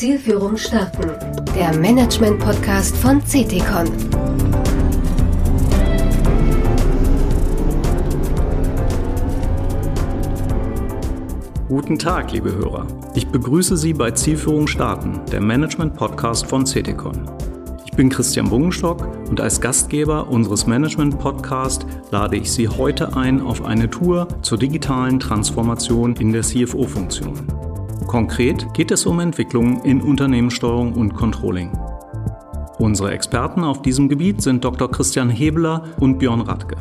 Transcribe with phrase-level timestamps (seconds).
[0.00, 1.10] Zielführung starten.
[1.54, 3.86] Der Management-Podcast von CTCon.
[11.68, 12.86] Guten Tag, liebe Hörer.
[13.14, 17.30] Ich begrüße Sie bei Zielführung starten, der Management-Podcast von CTCon.
[17.84, 23.66] Ich bin Christian Bungenstock und als Gastgeber unseres Management-Podcasts lade ich Sie heute ein auf
[23.66, 27.59] eine Tour zur digitalen Transformation in der CFO-Funktion.
[28.10, 31.70] Konkret geht es um Entwicklungen in Unternehmenssteuerung und Controlling.
[32.80, 34.90] Unsere Experten auf diesem Gebiet sind Dr.
[34.90, 36.76] Christian Hebeler und Björn Radke.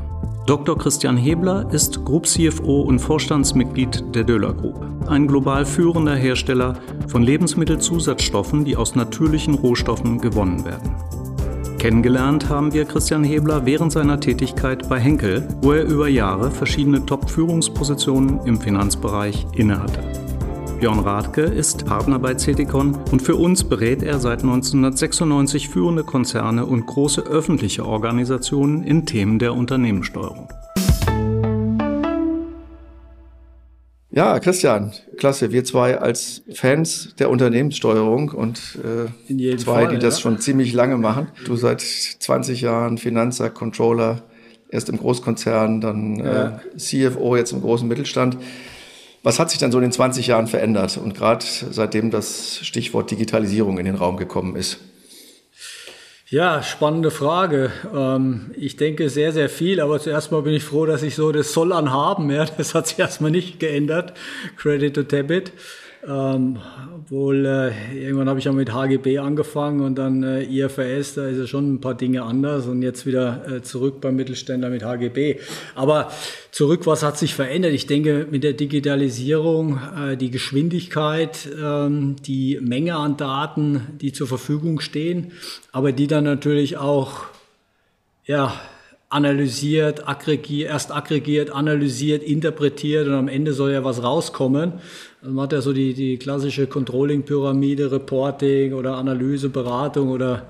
[0.48, 0.76] Dr.
[0.76, 7.22] Christian Hebler ist Group CFO und Vorstandsmitglied der Döhler Group, ein global führender Hersteller von
[7.22, 10.96] Lebensmittelzusatzstoffen, die aus natürlichen Rohstoffen gewonnen werden.
[11.78, 17.06] Kennengelernt haben wir Christian Hebler während seiner Tätigkeit bei Henkel, wo er über Jahre verschiedene
[17.06, 20.19] Top-Führungspositionen im Finanzbereich innehatte.
[20.80, 26.66] Björn Radke ist Partner bei CETICON und für uns berät er seit 1996 führende Konzerne
[26.66, 30.48] und große öffentliche Organisationen in Themen der Unternehmenssteuerung.
[34.12, 35.52] Ja, Christian, klasse.
[35.52, 38.80] Wir zwei als Fans der Unternehmenssteuerung und
[39.30, 40.22] äh, zwei, Fall, die das ja.
[40.22, 41.28] schon ziemlich lange machen.
[41.44, 44.22] Du seit 20 Jahren Finanzer, Controller,
[44.70, 46.62] erst im Großkonzern, dann ja.
[46.74, 48.38] äh, CFO jetzt im großen Mittelstand.
[49.22, 53.12] Was hat sich dann so in den 20 Jahren verändert und gerade seitdem das Stichwort
[53.12, 54.80] Digitalisierung in den Raum gekommen ist?
[56.32, 57.72] Ja, spannende Frage.
[57.94, 61.32] Ähm, ich denke sehr, sehr viel, aber zuerst mal bin ich froh, dass ich so
[61.32, 64.14] das Soll an haben, das hat sich erstmal nicht geändert.
[64.56, 65.52] Credit to Debit.
[66.08, 66.60] Ähm,
[66.96, 71.38] obwohl äh, irgendwann habe ich ja mit HGB angefangen und dann äh, IFRS, da ist
[71.38, 75.40] ja schon ein paar Dinge anders und jetzt wieder äh, zurück beim Mittelständler mit HGB.
[75.76, 76.10] Aber
[76.52, 77.74] zurück, was hat sich verändert?
[77.74, 84.28] Ich denke, mit der Digitalisierung, äh, die Geschwindigkeit, ähm, die Menge an Daten, die zur
[84.28, 85.34] Verfügung stehen,
[85.74, 87.26] aber die dann natürlich auch,
[88.26, 88.54] ja,
[89.10, 94.74] analysiert, aggregiert, erst aggregiert, analysiert, interpretiert und am Ende soll ja was rauskommen.
[95.22, 100.48] Also man hat ja so die, die klassische Controlling-Pyramide, Reporting oder Analyse, Beratung oder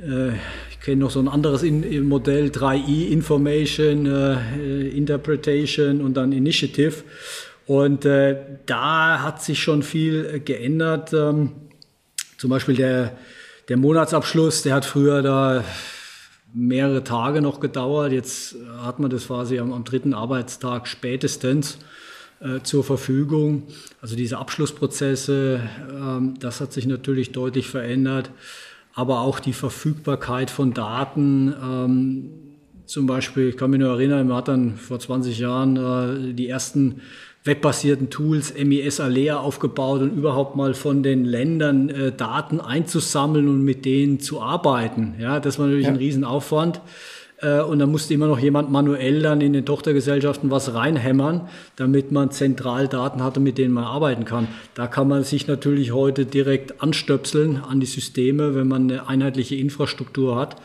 [0.00, 0.30] äh,
[0.70, 7.04] ich kenne noch so ein anderes in, Modell, 3i, Information, äh, Interpretation und dann Initiative.
[7.66, 11.12] Und äh, da hat sich schon viel geändert.
[11.12, 11.52] Ähm,
[12.38, 13.16] zum Beispiel der,
[13.68, 15.62] der Monatsabschluss, der hat früher da
[16.54, 18.12] mehrere Tage noch gedauert.
[18.12, 21.78] Jetzt hat man das quasi am, am dritten Arbeitstag spätestens
[22.40, 23.64] äh, zur Verfügung.
[24.00, 28.30] Also diese Abschlussprozesse, ähm, das hat sich natürlich deutlich verändert.
[28.94, 31.54] Aber auch die Verfügbarkeit von Daten.
[31.62, 32.30] Ähm,
[32.84, 36.48] zum Beispiel, ich kann mich nur erinnern, man hat dann vor 20 Jahren äh, die
[36.48, 37.00] ersten
[37.44, 43.62] webbasierten Tools, MES Alea aufgebaut und überhaupt mal von den Ländern äh, Daten einzusammeln und
[43.62, 45.14] mit denen zu arbeiten.
[45.18, 45.92] Ja, das war natürlich ja.
[45.92, 46.80] ein Riesenaufwand.
[47.42, 52.12] Äh, und da musste immer noch jemand manuell dann in den Tochtergesellschaften was reinhämmern, damit
[52.12, 54.46] man zentral Daten hatte, mit denen man arbeiten kann.
[54.74, 59.56] Da kann man sich natürlich heute direkt anstöpseln an die Systeme, wenn man eine einheitliche
[59.56, 60.56] Infrastruktur hat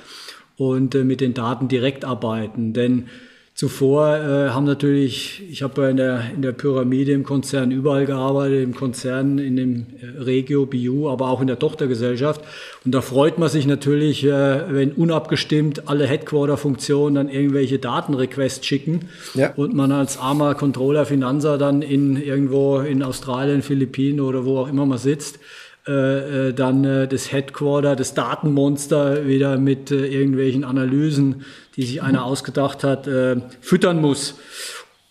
[0.57, 2.73] und äh, mit den Daten direkt arbeiten.
[2.73, 3.07] Denn
[3.57, 8.05] Zuvor äh, haben natürlich, ich habe ja in der, in der Pyramide im Konzern überall
[8.05, 12.39] gearbeitet, im Konzern, in dem äh, Regio, BU, aber auch in der Tochtergesellschaft.
[12.85, 14.29] Und da freut man sich natürlich, äh,
[14.71, 19.53] wenn unabgestimmt alle Headquarter-Funktionen dann irgendwelche Datenrequests schicken ja.
[19.55, 24.67] und man als armer Controller, Finanzer dann in irgendwo in Australien, Philippinen oder wo auch
[24.67, 25.39] immer man sitzt,
[25.87, 32.01] äh, äh, dann äh, das Headquarter, das Datenmonster wieder mit äh, irgendwelchen Analysen, die sich
[32.01, 34.35] einer ausgedacht hat, äh, füttern muss.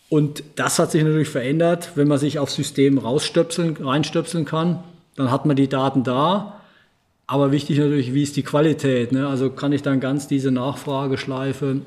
[0.09, 4.83] Und das hat sich natürlich verändert, wenn man sich aufs System rausstöpseln, reinstöpseln kann,
[5.15, 6.61] dann hat man die Daten da.
[7.25, 9.11] Aber wichtig natürlich, wie ist die Qualität?
[9.11, 9.27] Ne?
[9.27, 11.81] Also kann ich dann ganz diese Nachfrageschleife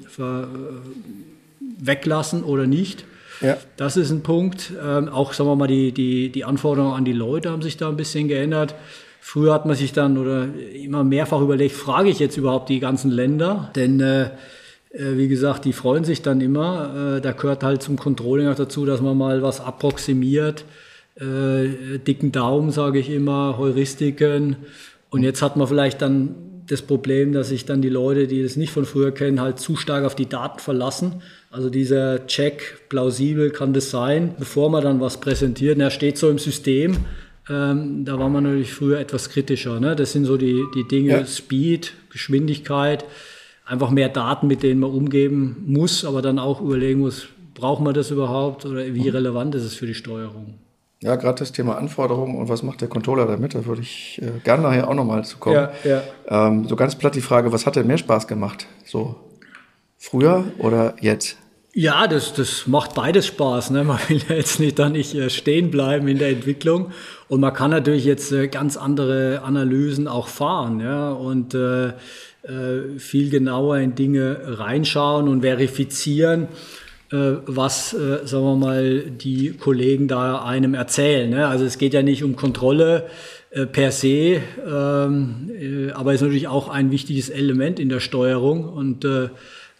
[1.78, 3.04] weglassen oder nicht?
[3.40, 3.56] Ja.
[3.76, 4.72] Das ist ein Punkt.
[4.82, 7.88] Ähm, auch, sagen wir mal, die, die, die Anforderungen an die Leute haben sich da
[7.88, 8.74] ein bisschen geändert.
[9.20, 13.10] Früher hat man sich dann oder immer mehrfach überlegt, frage ich jetzt überhaupt die ganzen
[13.10, 13.70] Länder?
[13.76, 14.24] Denn äh,
[14.92, 17.16] äh wie gesagt, die freuen sich dann immer.
[17.16, 20.64] Äh, da gehört halt zum Controlling auch dazu, dass man mal was approximiert.
[21.16, 24.56] Äh, dicken Daumen, sage ich immer, Heuristiken.
[25.10, 26.34] Und jetzt hat man vielleicht dann
[26.66, 29.76] das Problem, dass sich dann die Leute, die das nicht von früher kennen, halt zu
[29.76, 31.22] stark auf die Daten verlassen.
[31.50, 35.76] Also dieser Check, plausibel kann das sein, bevor man dann was präsentiert.
[35.76, 36.98] Und er steht so im System.
[37.48, 39.80] Ähm, da war man natürlich früher etwas kritischer.
[39.80, 39.96] Ne?
[39.96, 41.26] Das sind so die, die Dinge, ja.
[41.26, 43.04] Speed, Geschwindigkeit,
[43.66, 47.94] einfach mehr Daten, mit denen man umgeben muss, aber dann auch überlegen muss, braucht man
[47.94, 50.54] das überhaupt oder wie relevant ist es für die Steuerung?
[51.02, 54.38] Ja, gerade das Thema Anforderungen und was macht der Controller damit, da würde ich äh,
[54.44, 55.56] gerne nachher auch nochmal zu kommen.
[55.56, 56.02] Ja, ja.
[56.28, 58.66] Ähm, so ganz platt die Frage, was hat denn mehr Spaß gemacht?
[58.84, 59.16] So
[59.96, 61.39] früher oder jetzt?
[61.72, 63.70] Ja, das, das macht beides Spaß.
[63.70, 63.84] Ne?
[63.84, 66.92] Man will ja jetzt nicht da nicht äh, stehen bleiben in der Entwicklung.
[67.28, 71.12] Und man kann natürlich jetzt äh, ganz andere Analysen auch fahren ja?
[71.12, 71.88] und äh,
[72.42, 76.48] äh, viel genauer in Dinge reinschauen und verifizieren.
[77.12, 81.28] Äh, was, äh, sagen wir mal, die Kollegen da einem erzählen.
[81.28, 81.48] Ne?
[81.48, 83.06] Also es geht ja nicht um Kontrolle
[83.50, 85.50] äh, per se, ähm,
[85.94, 89.04] aber es ist natürlich auch ein wichtiges Element in der Steuerung und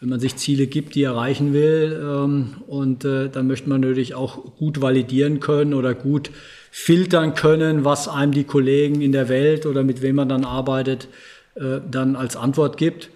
[0.01, 4.57] wenn man sich Ziele gibt, die erreichen will, ähm, und dann möchte man natürlich auch
[4.57, 6.31] gut validieren können oder gut
[6.71, 11.09] filtern können, was einem die Kollegen in der Welt oder mit wem man dann arbeitet,
[11.55, 13.11] dann als Antwort gibt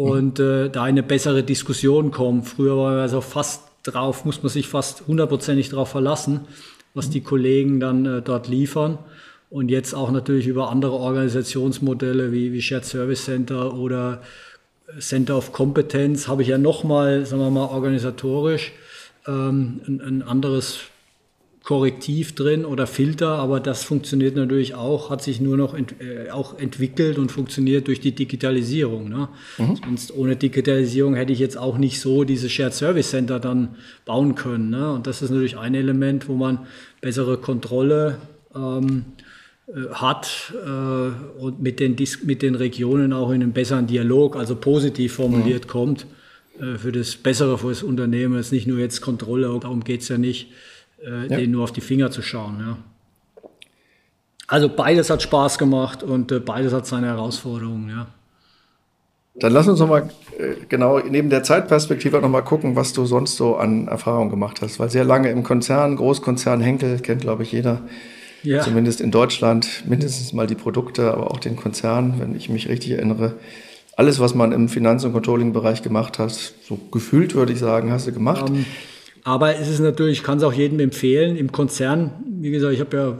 [0.00, 2.48] und äh, da eine bessere Diskussion kommt.
[2.48, 6.40] Früher war man also fast drauf, muss man sich fast hundertprozentig darauf verlassen,
[6.94, 8.98] was die Kollegen dann äh, dort liefern.
[9.50, 14.22] Und jetzt auch natürlich über andere Organisationsmodelle wie, wie Shared Service Center oder
[14.98, 18.72] Center of Competence habe ich ja nochmal, sagen wir mal, organisatorisch
[19.26, 20.80] ähm, ein, ein anderes
[21.62, 26.30] Korrektiv drin oder Filter, aber das funktioniert natürlich auch, hat sich nur noch ent, äh,
[26.30, 29.08] auch entwickelt und funktioniert durch die Digitalisierung.
[29.10, 29.28] Ne?
[29.58, 29.76] Mhm.
[29.76, 33.76] Sonst ohne Digitalisierung hätte ich jetzt auch nicht so diese Shared Service Center dann
[34.06, 34.70] bauen können.
[34.70, 34.90] Ne?
[34.90, 36.60] Und das ist natürlich ein Element, wo man
[37.02, 38.16] bessere Kontrolle
[38.54, 39.29] ähm, äh,
[39.92, 45.14] hat äh, und mit den, mit den Regionen auch in einen besseren Dialog, also positiv
[45.14, 45.68] formuliert mhm.
[45.68, 46.06] kommt,
[46.58, 48.38] äh, für das Bessere für das Unternehmen.
[48.38, 50.48] Es ist nicht nur jetzt Kontrolle, darum geht es ja nicht
[51.04, 51.36] äh, ja.
[51.36, 52.58] denen nur auf die Finger zu schauen.
[52.60, 52.78] Ja.
[54.46, 57.88] Also beides hat Spaß gemacht und äh, beides hat seine Herausforderungen.
[57.88, 58.06] Ja.
[59.34, 63.56] Dann lass uns nochmal äh, genau neben der Zeitperspektive nochmal gucken, was du sonst so
[63.56, 64.80] an Erfahrungen gemacht hast.
[64.80, 67.82] Weil sehr lange im Konzern, Großkonzern Henkel, kennt glaube ich jeder,
[68.42, 68.60] ja.
[68.62, 72.92] zumindest in Deutschland, mindestens mal die Produkte, aber auch den Konzern, wenn ich mich richtig
[72.92, 73.34] erinnere.
[73.96, 76.32] Alles, was man im Finanz- und Controlling-Bereich gemacht hat,
[76.62, 78.48] so gefühlt würde ich sagen, hast du gemacht.
[78.48, 78.64] Um, ähm,
[79.24, 82.80] aber es ist natürlich, ich kann es auch jedem empfehlen, im Konzern, wie gesagt, ich
[82.80, 83.18] habe ja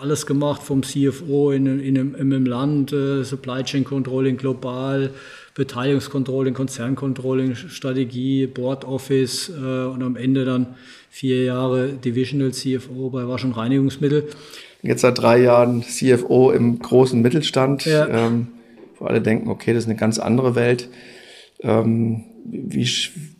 [0.00, 5.10] alles gemacht vom CFO in, in, in, in einem Land, äh, Supply Chain Controlling global,
[5.54, 10.76] Beteiligungscontrolling, Konzerncontrolling, Strategie, Board Office äh, und am Ende dann
[11.10, 14.28] vier Jahre Divisional CFO bei Wasch- und Reinigungsmittel.
[14.82, 18.06] Jetzt seit drei Jahren CFO im großen Mittelstand, ja.
[18.08, 18.48] ähm,
[18.98, 20.88] wo alle denken, okay, das ist eine ganz andere Welt.
[21.60, 22.88] Ähm, wie,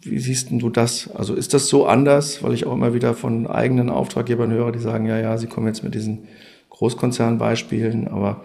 [0.03, 1.11] wie siehst du das?
[1.15, 2.43] Also ist das so anders?
[2.43, 5.67] Weil ich auch immer wieder von eigenen Auftraggebern höre, die sagen, ja, ja, sie kommen
[5.67, 6.27] jetzt mit diesen
[6.71, 8.45] Großkonzernbeispielen, aber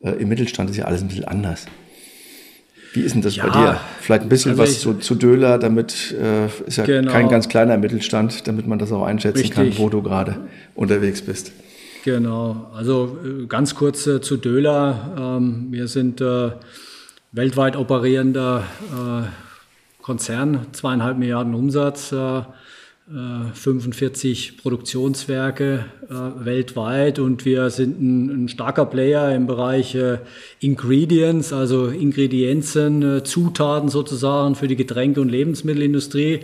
[0.00, 1.66] äh, im Mittelstand ist ja alles ein bisschen anders.
[2.92, 3.80] Wie ist denn das ja, bei dir?
[4.00, 7.10] Vielleicht ein bisschen also was zu, zu Döler, damit äh, ist ja genau.
[7.10, 9.54] kein ganz kleiner Mittelstand, damit man das auch einschätzen Richtig.
[9.56, 10.36] kann, wo du gerade
[10.74, 11.52] unterwegs bist.
[12.04, 15.38] Genau, also äh, ganz kurz äh, zu Döler.
[15.38, 16.50] Ähm, wir sind äh,
[17.30, 22.42] weltweit operierender äh, Konzern, zweieinhalb Milliarden Umsatz, äh,
[23.52, 30.18] 45 Produktionswerke äh, weltweit und wir sind ein, ein, starker Player im Bereich äh,
[30.60, 36.40] Ingredients, also Ingredienzen, äh, Zutaten sozusagen für die Getränke- und Lebensmittelindustrie.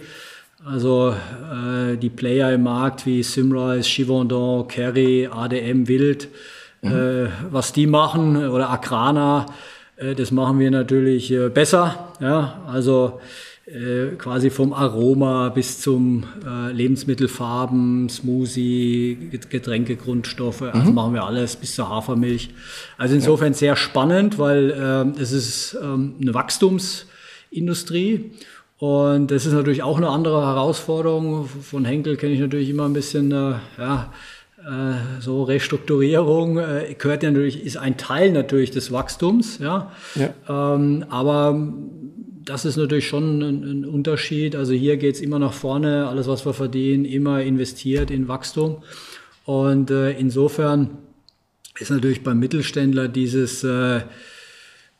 [0.63, 6.29] Also äh, die Player im Markt wie Simrise, Chivondon, Kerry, ADM, Wild,
[6.83, 6.93] mhm.
[6.93, 9.47] Äh, was die machen oder Agrana,
[9.97, 12.13] äh, das machen wir natürlich besser.
[12.21, 13.21] Ja, also
[13.69, 20.95] äh, quasi vom Aroma bis zum äh, Lebensmittelfarben, Smoothie, Getränkegrundstoffe, also mhm.
[20.95, 22.49] machen wir alles bis zur Hafermilch.
[22.97, 23.59] Also insofern ja.
[23.59, 28.31] sehr spannend, weil äh, es ist ähm, eine Wachstumsindustrie
[28.79, 31.47] und das ist natürlich auch eine andere Herausforderung.
[31.47, 34.15] Von Henkel kenne ich natürlich immer ein bisschen, äh, ja,
[34.67, 39.93] äh, so Restrukturierung gehört ja natürlich, ist ein Teil natürlich des Wachstums, ja.
[40.15, 40.75] ja.
[40.75, 41.69] Ähm, aber
[42.49, 44.57] das ist natürlich schon ein, ein Unterschied.
[44.57, 48.83] Also hier geht es immer nach vorne, alles was wir verdienen, immer investiert in Wachstum.
[49.45, 50.99] Und äh, insofern
[51.79, 54.01] ist natürlich beim Mittelständler dieses äh,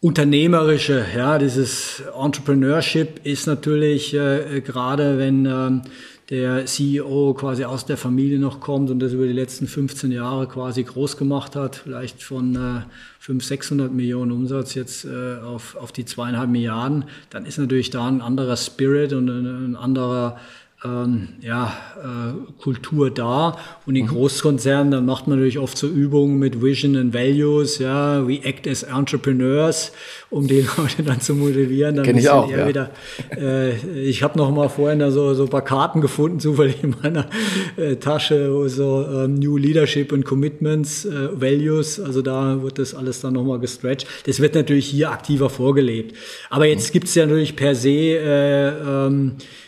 [0.01, 5.83] Unternehmerische, ja, dieses Entrepreneurship ist natürlich äh, gerade, wenn ähm,
[6.31, 10.47] der CEO quasi aus der Familie noch kommt und das über die letzten 15 Jahre
[10.47, 12.83] quasi groß gemacht hat, vielleicht von äh,
[13.21, 18.07] 500, 600 Millionen Umsatz jetzt äh, auf, auf die zweieinhalb Milliarden, dann ist natürlich da
[18.07, 20.39] ein anderer Spirit und ein, ein anderer
[20.85, 23.57] ähm, ja, äh, Kultur da.
[23.85, 24.11] Und in mhm.
[24.11, 28.69] Großkonzernen, dann macht man natürlich oft so Übungen mit Vision and Values, ja, we act
[28.69, 29.93] as entrepreneurs,
[30.31, 31.97] um die Leute dann zu motivieren.
[31.97, 32.69] Dann Kenn ich auch, ja.
[32.69, 32.91] wieder,
[33.37, 36.95] äh, ich habe noch mal vorhin da so, so ein paar Karten gefunden, zufällig in
[37.03, 37.29] meiner
[37.77, 42.95] äh, Tasche, wo so ähm, New Leadership and Commitments, äh, Values, also da wird das
[42.95, 44.07] alles dann noch mal gestretched.
[44.27, 46.15] Das wird natürlich hier aktiver vorgelebt.
[46.51, 46.93] Aber jetzt mhm.
[46.93, 49.68] gibt es ja natürlich per se äh, ähm, äh,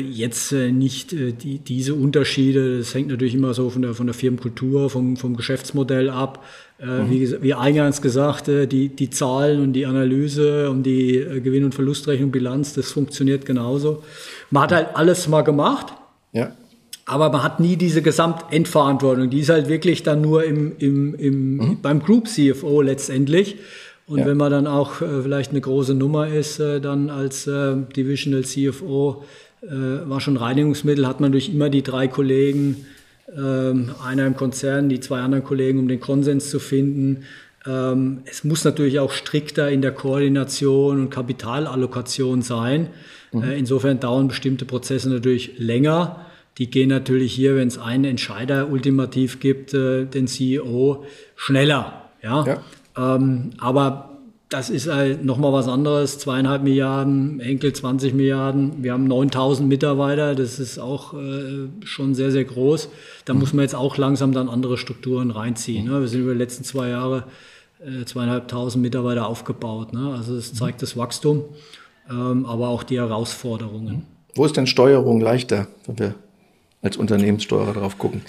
[0.00, 2.78] jetzt äh, nicht äh, die, diese Unterschiede.
[2.78, 6.44] Das hängt natürlich immer so von der, von der Firmenkultur, vom, vom Geschäftsmodell ab.
[6.80, 7.10] Mhm.
[7.10, 12.30] Wie, wie eingangs gesagt, die, die Zahlen und die Analyse und die Gewinn- und Verlustrechnung,
[12.30, 14.04] Bilanz, das funktioniert genauso.
[14.50, 15.92] Man hat halt alles mal gemacht.
[16.32, 16.52] Ja.
[17.04, 19.30] Aber man hat nie diese Gesamtendverantwortung.
[19.30, 21.78] Die ist halt wirklich dann nur im, im, im, mhm.
[21.80, 23.56] beim Group CFO letztendlich.
[24.08, 24.26] Und ja.
[24.26, 28.42] wenn man dann auch äh, vielleicht eine große Nummer ist, äh, dann als äh, Divisional
[28.42, 29.22] CFO,
[29.62, 29.68] äh,
[30.08, 32.86] war schon Reinigungsmittel, hat man durch immer die drei Kollegen,
[33.36, 37.24] ähm, einer im Konzern, die zwei anderen Kollegen, um den Konsens zu finden.
[37.66, 42.88] Ähm, es muss natürlich auch strikter in der Koordination und Kapitalallokation sein.
[43.32, 43.42] Mhm.
[43.42, 46.24] Äh, insofern dauern bestimmte Prozesse natürlich länger.
[46.56, 51.04] Die gehen natürlich hier, wenn es einen Entscheider ultimativ gibt, äh, den CEO,
[51.36, 52.10] schneller.
[52.22, 52.44] Ja.
[52.46, 52.62] ja.
[52.98, 56.18] Ähm, aber das ist halt nochmal was anderes.
[56.18, 58.82] Zweieinhalb Milliarden, Enkel 20 Milliarden.
[58.82, 60.34] Wir haben 9000 Mitarbeiter.
[60.34, 62.88] Das ist auch äh, schon sehr, sehr groß.
[63.26, 63.40] Da mhm.
[63.40, 65.86] muss man jetzt auch langsam dann andere Strukturen reinziehen.
[65.86, 66.00] Ne?
[66.00, 67.24] Wir sind über die letzten zwei Jahre
[67.84, 69.92] äh, zweieinhalbtausend Mitarbeiter aufgebaut.
[69.92, 70.14] Ne?
[70.16, 71.44] Also das zeigt das Wachstum,
[72.10, 74.06] ähm, aber auch die Herausforderungen.
[74.34, 76.14] Wo ist denn Steuerung leichter, wenn wir
[76.80, 78.22] als Unternehmenssteuerer drauf gucken?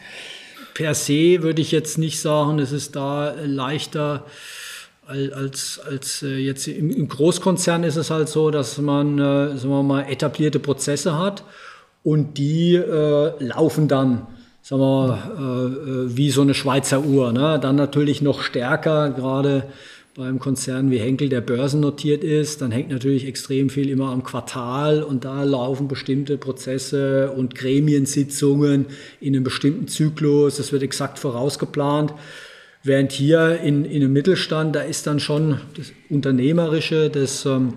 [0.74, 4.26] Per se würde ich jetzt nicht sagen, es ist da leichter
[5.10, 9.84] als, als äh, jetzt im, Großkonzern ist es halt so, dass man, äh, sagen wir
[9.84, 11.44] mal, etablierte Prozesse hat
[12.04, 14.28] und die äh, laufen dann,
[14.62, 17.32] sagen wir äh, äh, wie so eine Schweizer Uhr.
[17.32, 17.60] Ne?
[17.60, 19.64] Dann natürlich noch stärker, gerade
[20.16, 25.02] beim Konzern wie Henkel, der börsennotiert ist, dann hängt natürlich extrem viel immer am Quartal
[25.02, 28.88] und da laufen bestimmte Prozesse und Gremiensitzungen
[29.22, 30.58] in einem bestimmten Zyklus.
[30.58, 32.14] Das wird exakt vorausgeplant.
[32.84, 37.74] Während hier in, in einem Mittelstand, da ist dann schon das Unternehmerische, das ähm,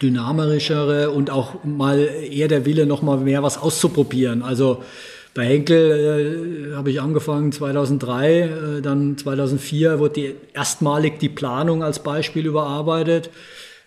[0.00, 4.42] Dynamischere und auch mal eher der Wille, noch mal mehr was auszuprobieren.
[4.42, 4.82] Also
[5.34, 11.82] bei Henkel äh, habe ich angefangen 2003, äh, dann 2004 wurde die, erstmalig die Planung
[11.82, 13.30] als Beispiel überarbeitet.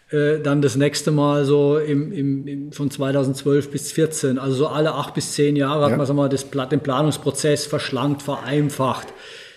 [0.10, 4.40] Äh, dann das nächste Mal so im, im, im, von 2012 bis 2014.
[4.40, 5.92] Also so alle acht bis zehn Jahre ja.
[5.92, 9.08] hat man sag mal, das, den Planungsprozess verschlankt, vereinfacht.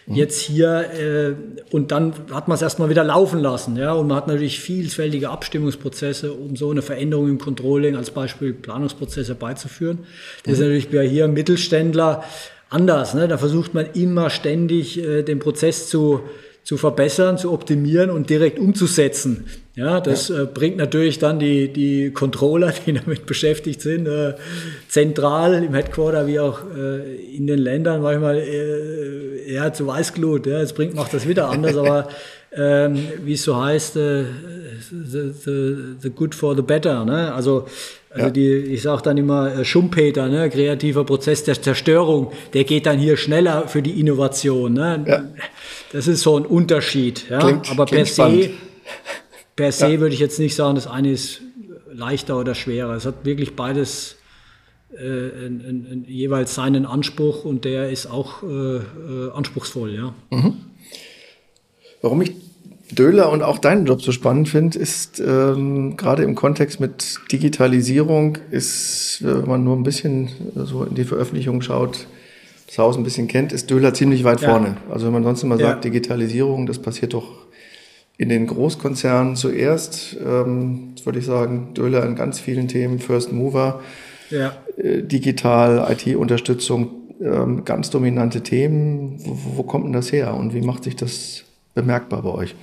[0.09, 0.15] Mhm.
[0.15, 1.35] Jetzt hier äh,
[1.71, 5.31] und dann hat man es erstmal wieder laufen lassen, ja, und man hat natürlich vielfältige
[5.31, 10.00] Abstimmungsprozesse, um so eine Veränderung im Controlling als Beispiel Planungsprozesse beizuführen.
[10.45, 10.65] Das ist mhm.
[10.67, 12.25] natürlich bei hier Mittelständler
[12.71, 13.29] anders, ne?
[13.29, 16.23] Da versucht man immer ständig äh, den Prozess zu
[16.69, 19.47] zu verbessern, zu optimieren und direkt umzusetzen.
[19.78, 20.42] Ja, das ja.
[20.42, 24.35] Äh, bringt natürlich dann die, die Controller, die damit beschäftigt sind, äh,
[24.88, 30.47] zentral im Headquarter wie auch äh, in den Ländern manchmal äh, ja, zu Weißglut.
[30.47, 32.08] Ja, es bringt, macht das wieder anders, aber
[32.52, 34.25] ähm, wie es so heißt, äh,
[34.90, 37.04] the, the, the good for the better.
[37.04, 37.32] Ne?
[37.32, 37.66] Also
[38.11, 38.30] also ja.
[38.30, 40.49] die, ich sage dann immer äh, Schumpeter, ne?
[40.49, 44.73] kreativer Prozess der Zerstörung, der geht dann hier schneller für die Innovation.
[44.73, 45.04] Ne?
[45.06, 45.25] Ja.
[45.92, 47.28] Das ist so ein Unterschied.
[47.28, 47.38] Ja?
[47.38, 48.50] Klingt, Aber per se,
[49.59, 50.00] per se ja.
[50.00, 51.43] würde ich jetzt nicht sagen, das eine ist
[51.93, 52.95] leichter oder schwerer.
[52.95, 54.15] Es hat wirklich beides
[54.97, 59.95] äh, in, in, in jeweils seinen Anspruch und der ist auch äh, äh, anspruchsvoll.
[59.95, 60.15] Ja?
[60.31, 60.55] Mhm.
[62.03, 62.35] Warum ich
[62.93, 68.38] Döhler und auch deinen Job so spannend finde, ist ähm, gerade im Kontext mit Digitalisierung
[68.53, 72.07] ist, wenn man nur ein bisschen so in die Veröffentlichung schaut,
[72.69, 74.50] das Haus ein bisschen kennt, ist Döhler ziemlich weit ja.
[74.50, 74.77] vorne.
[74.88, 75.91] Also wenn man sonst immer sagt, ja.
[75.91, 77.48] Digitalisierung, das passiert doch
[78.19, 80.17] in den Großkonzernen zuerst.
[80.23, 83.81] Ähm, das würde ich sagen, Döhler in ganz vielen Themen, First Mover,
[84.29, 84.53] ja.
[84.77, 86.91] äh, digital, IT-Unterstützung,
[87.23, 89.21] ähm, ganz dominante Themen.
[89.25, 91.45] Wo, wo kommt denn das her und wie macht sich das
[91.75, 92.55] bemerkbar bei euch?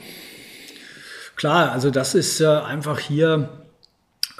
[1.38, 3.50] Klar, also das ist äh, einfach hier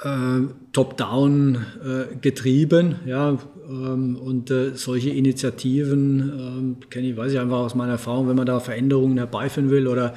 [0.04, 0.40] äh,
[0.72, 7.58] top-down äh, getrieben, ja, ähm, und äh, solche Initiativen ähm, kenne ich, weiß ich einfach
[7.58, 10.14] aus meiner Erfahrung, wenn man da Veränderungen herbeiführen will oder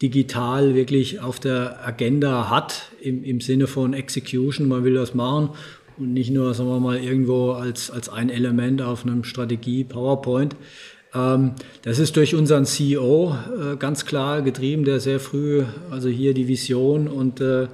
[0.00, 5.50] digital wirklich auf der Agenda hat, im, im Sinne von Execution, man will das machen
[5.98, 10.54] und nicht nur, sagen wir mal, irgendwo als, als ein Element auf einem Strategie PowerPoint,
[11.14, 11.52] ähm,
[11.82, 16.48] das ist durch unseren CEO äh, ganz klar getrieben, der sehr früh, also hier die
[16.48, 17.68] Vision und äh,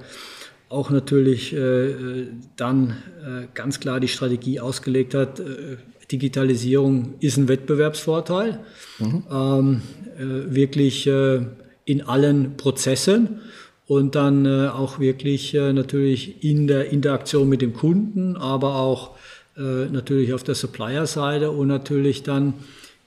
[0.69, 5.77] auch natürlich äh, dann äh, ganz klar die Strategie ausgelegt hat, äh,
[6.11, 8.59] Digitalisierung ist ein Wettbewerbsvorteil,
[8.99, 9.23] mhm.
[9.31, 9.81] ähm,
[10.17, 11.41] äh, wirklich äh,
[11.85, 13.41] in allen Prozessen
[13.87, 19.11] und dann äh, auch wirklich natürlich in der Interaktion mit dem Kunden, aber auch
[19.57, 22.55] natürlich auf der Supplier-Seite und natürlich dann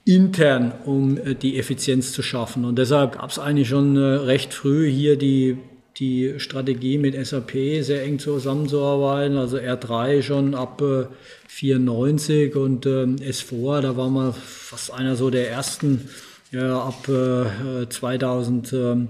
[0.03, 2.65] intern, um die Effizienz zu schaffen.
[2.65, 5.59] Und deshalb gab es eigentlich schon recht früh hier die
[5.99, 9.37] die Strategie mit SAP sehr eng zusammenzuarbeiten.
[9.37, 11.05] Also R3 schon ab äh,
[11.47, 16.09] 94 und äh, S4, da war man fast einer so der ersten
[16.51, 19.07] ja, ab äh, 2016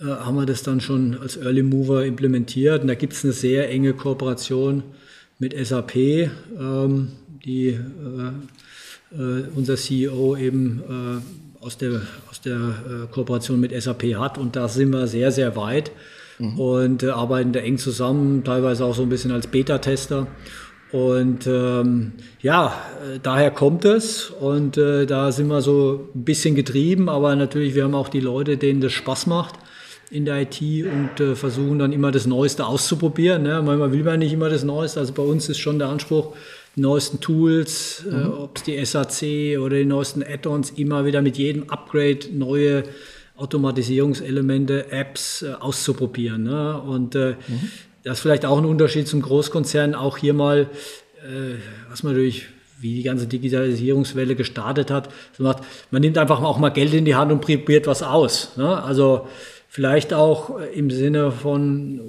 [0.00, 2.82] äh, haben wir das dann schon als Early Mover implementiert.
[2.82, 4.82] Und da gibt es eine sehr enge Kooperation
[5.38, 7.12] mit SAP, ähm,
[7.44, 7.78] die äh,
[9.16, 14.36] äh, unser CEO eben aus der, aus der äh, Kooperation mit SAP hat.
[14.36, 15.92] Und da sind wir sehr, sehr weit
[16.38, 16.58] mhm.
[16.58, 20.26] und äh, arbeiten da eng zusammen, teilweise auch so ein bisschen als Beta-Tester.
[20.92, 26.54] Und ähm, ja, äh, daher kommt es und äh, da sind wir so ein bisschen
[26.54, 29.54] getrieben, aber natürlich, wir haben auch die Leute, denen das Spaß macht
[30.10, 33.42] in der IT und äh, versuchen dann immer das Neueste auszuprobieren.
[33.42, 33.62] Ne?
[33.64, 36.36] Manchmal will man nicht immer das Neueste, also bei uns ist schon der Anspruch,
[36.76, 38.22] die neuesten Tools, äh, mhm.
[38.22, 42.84] äh, ob es die SAC oder die neuesten Add-ons, immer wieder mit jedem Upgrade neue
[43.36, 46.42] Automatisierungselemente, Apps äh, auszuprobieren.
[46.42, 46.78] Ne?
[46.82, 47.70] Und äh, mhm.
[48.04, 50.68] Das ist vielleicht auch ein Unterschied zum Großkonzern, auch hier mal,
[51.22, 51.54] äh,
[51.88, 52.46] was man natürlich
[52.80, 55.08] wie die ganze Digitalisierungswelle gestartet hat.
[55.38, 58.56] man nimmt einfach auch mal Geld in die Hand und probiert was aus.
[58.56, 58.82] Ne?
[58.82, 59.28] Also
[59.68, 62.00] vielleicht auch im Sinne von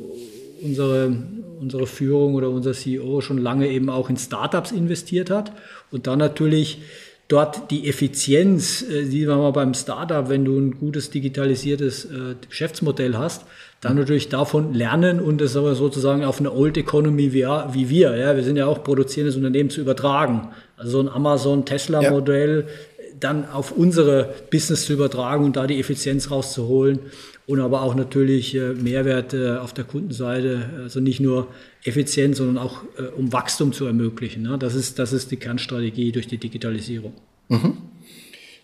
[0.64, 1.16] unsere
[1.64, 5.54] unsere Führung oder unser CEO schon lange eben auch in Startups investiert hat
[5.92, 6.82] und dann natürlich
[7.30, 12.36] dort die Effizienz, äh, die wir mal beim Startup, wenn du ein gutes digitalisiertes äh,
[12.48, 13.46] Geschäftsmodell hast,
[13.84, 18.16] dann natürlich davon lernen und das aber sozusagen auf eine Old Economy wie, wie wir,
[18.16, 20.48] ja, wir sind ja auch produzierendes Unternehmen zu übertragen.
[20.78, 23.06] Also so ein Amazon Tesla Modell ja.
[23.20, 27.00] dann auf unsere Business zu übertragen und da die Effizienz rauszuholen
[27.46, 31.48] und aber auch natürlich äh, Mehrwert äh, auf der Kundenseite, also nicht nur
[31.84, 34.44] Effizienz, sondern auch äh, um Wachstum zu ermöglichen.
[34.44, 34.58] Ne?
[34.58, 37.12] Das ist, das ist die Kernstrategie durch die Digitalisierung.
[37.50, 37.80] Mhm.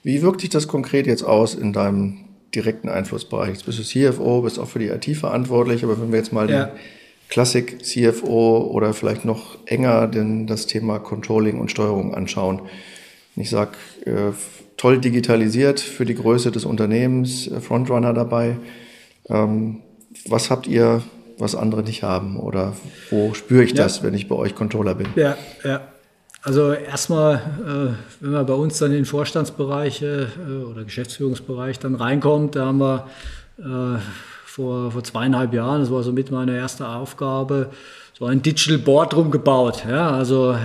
[0.02, 3.50] Wie wirkt sich das konkret jetzt aus in deinem direkten Einflussbereich?
[3.50, 6.50] Jetzt bist du CFO, bist auch für die IT verantwortlich, aber wenn wir jetzt mal
[6.50, 6.66] ja.
[6.66, 6.76] den
[7.30, 12.62] Klassik CFO oder vielleicht noch enger denn das Thema Controlling und Steuerung anschauen.
[13.36, 13.72] Ich sage,
[14.80, 18.58] toll digitalisiert für die Größe des Unternehmens, äh, Frontrunner dabei.
[19.28, 19.82] Ähm,
[20.28, 21.04] was habt ihr,
[21.38, 22.38] was andere nicht haben?
[22.38, 22.74] Oder
[23.10, 23.84] wo spüre ich ja.
[23.84, 25.08] das, wenn ich bei euch Controller bin?
[25.16, 25.82] Ja, ja.
[26.42, 31.96] Also erstmal, äh, wenn man bei uns dann in den Vorstandsbereiche äh, oder Geschäftsführungsbereich dann
[31.96, 33.08] reinkommt, da haben wir
[33.58, 34.00] äh,
[34.46, 37.72] vor, vor zweieinhalb Jahren, das war so mit meiner ersten Aufgabe,
[38.18, 39.84] so ein Digital Boardroom gebaut.
[39.90, 40.56] Ja, also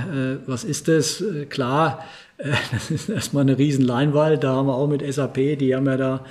[0.46, 1.22] was ist das?
[1.50, 2.04] Klar,
[2.72, 4.42] das ist erstmal eine riesen Leinwand.
[4.42, 6.24] Da haben wir auch mit SAP, die haben ja da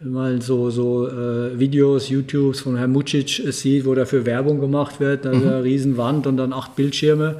[0.00, 5.00] mal so, so äh, Videos, YouTubes von Herrn Mucic äh, sieht, wo dafür Werbung gemacht
[5.00, 5.24] wird.
[5.24, 5.42] Da mhm.
[5.42, 7.36] eine riesen Wand und dann acht Bildschirme.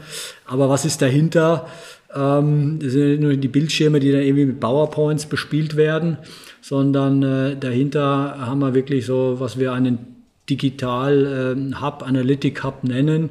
[0.47, 1.69] Aber was ist dahinter?
[2.15, 6.19] Ähm, das sind nicht nur die Bildschirme, die dann irgendwie mit PowerPoints bespielt werden,
[6.61, 10.17] sondern äh, dahinter haben wir wirklich so, was wir einen
[10.51, 13.31] Digital äh, Hub, Analytic Hub nennen.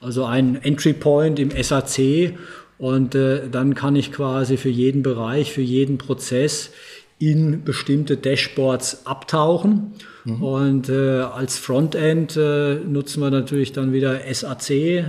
[0.00, 2.34] Also ein Entry Point im SAC
[2.78, 6.72] und äh, dann kann ich quasi für jeden Bereich, für jeden Prozess
[7.18, 9.92] in bestimmte Dashboards abtauchen.
[10.24, 10.42] Mhm.
[10.42, 15.04] Und äh, als Frontend äh, nutzen wir natürlich dann wieder SAC, äh,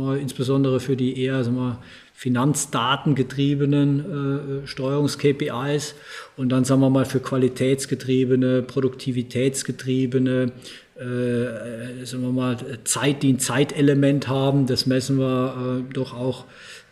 [0.00, 1.78] wir, insbesondere für die eher wir,
[2.20, 5.94] finanzdatengetriebenen äh, Steuerungs-KPIs
[6.36, 10.52] und dann sagen wir mal für qualitätsgetriebene, produktivitätsgetriebene,
[10.96, 14.66] äh, sagen wir mal Zeit, die ein Zeitelement haben.
[14.66, 16.44] Das messen wir äh, doch auch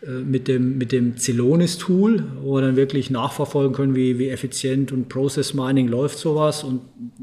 [0.07, 5.09] mit dem, mit dem Celonis-Tool, wo wir dann wirklich nachverfolgen können, wie, wie effizient und
[5.09, 6.81] Process Mining läuft sowas und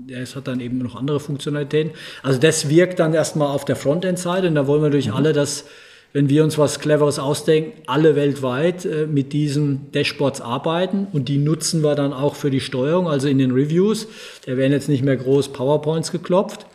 [0.09, 1.93] es hat dann eben noch andere Funktionalitäten.
[2.23, 5.15] Also das wirkt dann erstmal auf der Frontend-Seite und da wollen wir natürlich mhm.
[5.15, 5.65] alle, dass
[6.13, 11.39] wenn wir uns was Cleveres ausdenken, alle weltweit äh, mit diesen Dashboards arbeiten und die
[11.39, 14.07] nutzen wir dann auch für die Steuerung, also in den Reviews.
[14.45, 16.67] Da werden jetzt nicht mehr groß PowerPoints geklopft,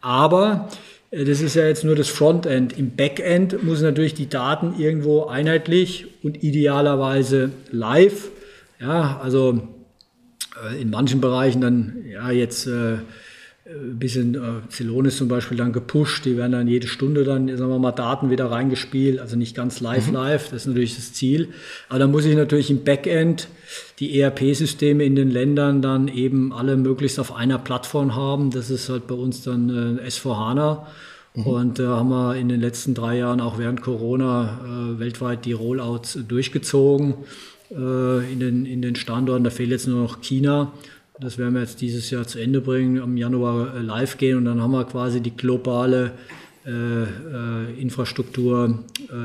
[0.00, 2.76] aber äh, das ist ja jetzt nur das Frontend.
[2.76, 8.30] Im Backend muss natürlich die Daten irgendwo einheitlich und idealerweise live,
[8.80, 9.68] ja, also
[10.68, 12.66] äh, in manchen Bereichen dann ja jetzt
[13.64, 17.48] äh, ein bisschen äh, Celonis zum Beispiel dann gepusht, die werden dann jede Stunde dann,
[17.56, 20.14] sagen wir mal, Daten wieder reingespielt, also nicht ganz live mhm.
[20.14, 21.48] live, das ist natürlich das Ziel.
[21.88, 23.48] Aber dann muss ich natürlich im Backend
[24.00, 28.50] die ERP-Systeme in den Ländern dann eben alle möglichst auf einer Plattform haben.
[28.50, 30.86] Das ist halt bei uns dann äh, S4HANA.
[31.34, 31.46] Mhm.
[31.46, 35.44] Und da äh, haben wir in den letzten drei Jahren auch während Corona äh, weltweit
[35.44, 37.14] die Rollouts durchgezogen
[37.70, 39.44] äh, in, den, in den Standorten.
[39.44, 40.72] Da fehlt jetzt nur noch China.
[41.24, 44.44] Das werden wir jetzt dieses Jahr zu Ende bringen, im Januar äh, live gehen und
[44.44, 46.12] dann haben wir quasi die globale
[46.66, 48.84] äh, äh, Infrastruktur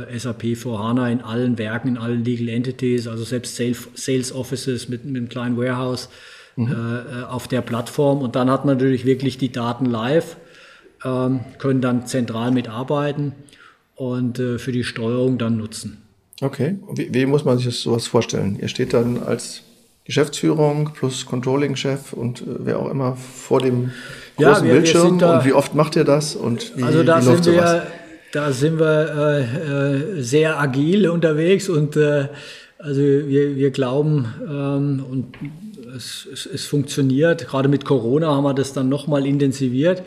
[0.09, 4.33] äh, SAP for HANA in allen Werken, in allen Legal Entities, also selbst Sales, Sales
[4.33, 6.07] Offices mit, mit einem kleinen Warehouse
[6.55, 6.67] mhm.
[6.67, 8.21] Äh, äh, auf der Plattform.
[8.21, 10.37] Und dann hat man natürlich wirklich die Daten live,
[11.03, 13.33] ähm, können dann zentral mitarbeiten
[13.95, 15.97] und für die Steuerung dann nutzen.
[16.39, 18.57] Okay, wie, wie muss man sich das sowas vorstellen?
[18.61, 19.63] Ihr steht dann als
[20.09, 23.91] Geschäftsführung plus Controlling-Chef und äh, wer auch immer vor dem
[24.37, 25.21] großen ja, wir, Bildschirm.
[25.21, 27.73] Wir und wie oft macht ihr das und wie, also da wie läuft sind sowas?
[27.73, 27.87] Wir,
[28.31, 32.27] da sind wir äh, äh, sehr agil unterwegs und äh,
[32.79, 35.35] also wir, wir glauben ähm, und
[35.95, 37.47] es, es, es funktioniert.
[37.47, 40.01] Gerade mit Corona haben wir das dann nochmal intensiviert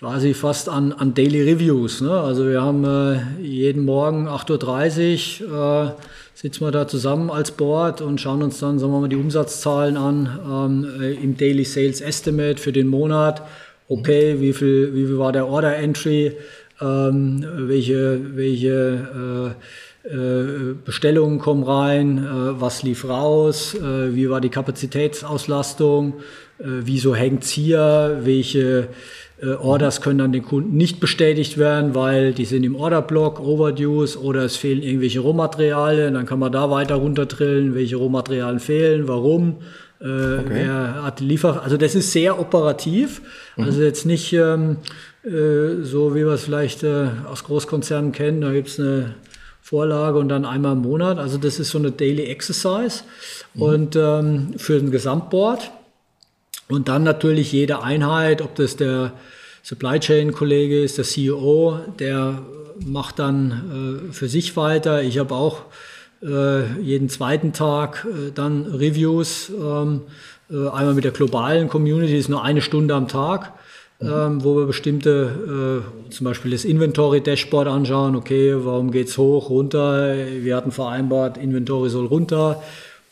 [0.00, 2.00] quasi fast an, an Daily Reviews.
[2.00, 2.10] Ne?
[2.10, 6.02] Also wir haben äh, jeden Morgen 8.30 Uhr äh,
[6.40, 9.98] sitzen wir da zusammen als Board und schauen uns dann, sagen wir mal, die Umsatzzahlen
[9.98, 13.42] an ähm, äh, im Daily Sales Estimate für den Monat.
[13.88, 16.32] Okay, wie viel, wie viel war der Order Entry?
[16.80, 19.54] Ähm, welche welche
[20.04, 22.16] äh, äh, Bestellungen kommen rein?
[22.16, 23.74] Äh, was lief raus?
[23.74, 26.14] Äh, wie war die Kapazitätsauslastung?
[26.58, 28.20] Äh, wieso hängt's hier?
[28.22, 28.88] Welche
[29.42, 34.16] äh, Orders können an den Kunden nicht bestätigt werden, weil die sind im Orderblock, Overdues
[34.16, 36.14] oder es fehlen irgendwelche Rohmaterialien.
[36.14, 39.56] Dann kann man da weiter runterdrillen, welche Rohmaterialien fehlen, warum.
[40.00, 40.44] Äh, okay.
[40.48, 43.22] Wer hat Liefer also das ist sehr operativ.
[43.56, 43.64] Mhm.
[43.64, 44.78] Also jetzt nicht ähm,
[45.24, 48.42] äh, so, wie wir es vielleicht äh, aus Großkonzernen kennen.
[48.42, 49.14] Da gibt's eine
[49.62, 51.18] Vorlage und dann einmal im Monat.
[51.18, 53.04] Also das ist so eine Daily Exercise.
[53.54, 53.62] Mhm.
[53.62, 55.70] Und ähm, für den Gesamtboard
[56.70, 59.12] und dann natürlich jede Einheit, ob das der
[59.62, 62.42] Supply Chain Kollege ist, der CEO, der
[62.84, 65.02] macht dann äh, für sich weiter.
[65.02, 65.62] Ich habe auch
[66.22, 70.02] äh, jeden zweiten Tag äh, dann Reviews, ähm,
[70.50, 73.52] äh, einmal mit der globalen Community, das ist nur eine Stunde am Tag.
[74.02, 78.16] Ähm, wo wir bestimmte, äh, zum Beispiel das Inventory-Dashboard anschauen.
[78.16, 80.14] Okay, warum geht's hoch, runter?
[80.40, 82.62] Wir hatten vereinbart, Inventory soll runter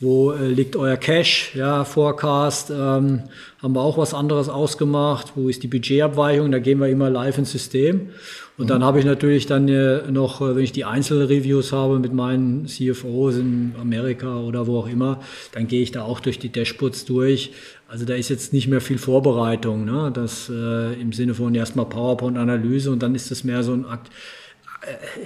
[0.00, 3.24] wo äh, liegt euer Cash, ja, Forecast, ähm,
[3.60, 7.38] haben wir auch was anderes ausgemacht, wo ist die Budgetabweichung, da gehen wir immer live
[7.38, 8.10] ins System.
[8.56, 8.68] Und mhm.
[8.68, 12.66] dann habe ich natürlich dann äh, noch, äh, wenn ich die Einzelreviews habe mit meinen
[12.66, 15.20] CFOs in Amerika oder wo auch immer,
[15.52, 17.52] dann gehe ich da auch durch die Dashboards durch.
[17.88, 20.12] Also da ist jetzt nicht mehr viel Vorbereitung, ne?
[20.14, 24.12] das äh, im Sinne von erstmal PowerPoint-Analyse und dann ist das mehr so ein Akt,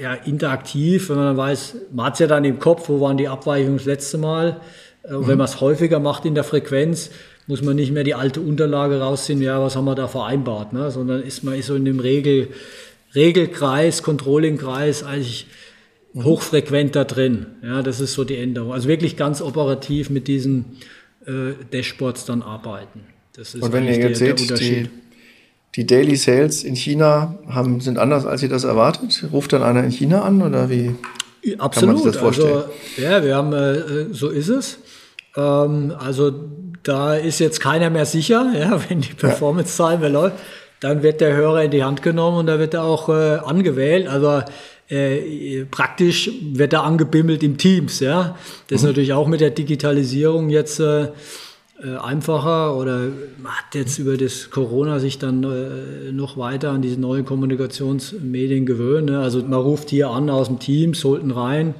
[0.00, 3.16] ja, interaktiv, wenn man dann weiß, man hat es ja dann im Kopf, wo waren
[3.16, 4.60] die Abweichungen das letzte Mal.
[5.02, 5.28] Äh, und mhm.
[5.28, 7.10] wenn man es häufiger macht in der Frequenz,
[7.46, 10.90] muss man nicht mehr die alte Unterlage rausziehen, ja, was haben wir da vereinbart, ne?
[10.90, 12.48] sondern ist man ist so in dem Regel,
[13.14, 15.46] Regelkreis, Controllingkreis eigentlich
[16.12, 16.24] mhm.
[16.24, 17.46] hochfrequent da drin.
[17.62, 18.72] Ja, das ist so die Änderung.
[18.72, 20.76] Also wirklich ganz operativ mit diesen
[21.26, 23.00] äh, Dashboards dann arbeiten.
[23.34, 24.88] Das ist Und wenn ihr jetzt der, seht, der die,
[25.74, 29.24] die Daily Sales in China haben, sind anders, als ihr das erwartet?
[29.32, 30.94] Ruft dann einer in China an oder wie
[31.58, 31.72] Absolut.
[31.72, 32.54] kann man sich das vorstellen?
[32.56, 34.78] Also, ja, wir haben, äh, so ist es.
[35.36, 36.32] Ähm, also
[36.82, 40.08] da ist jetzt keiner mehr sicher, ja, wenn die Performance-Zahlen ja.
[40.08, 40.36] läuft,
[40.80, 44.08] dann wird der Hörer in die Hand genommen und da wird er auch äh, angewählt.
[44.08, 44.42] Also
[44.88, 48.36] äh, praktisch wird er angebimmelt im Teams, ja.
[48.66, 48.76] Das mhm.
[48.76, 51.08] ist natürlich auch mit der Digitalisierung jetzt äh,
[51.80, 53.08] einfacher oder
[53.44, 59.10] hat jetzt über das Corona sich dann äh, noch weiter an diese neuen Kommunikationsmedien gewöhnt.
[59.10, 59.18] Ne?
[59.20, 61.74] Also man ruft hier an aus dem Team, sollten rein.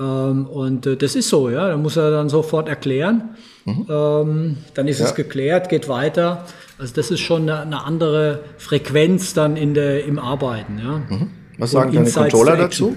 [0.00, 1.68] Ähm, und äh, das ist so, ja.
[1.68, 3.36] Da muss er dann sofort erklären.
[3.64, 3.86] Mhm.
[3.88, 5.06] Ähm, dann ist ja.
[5.06, 6.46] es geklärt, geht weiter.
[6.78, 10.78] Also das ist schon eine, eine andere Frequenz dann in der, im Arbeiten.
[10.78, 10.98] Ja.
[10.98, 11.30] Mhm.
[11.58, 12.96] Was sagen deine Controller dazu?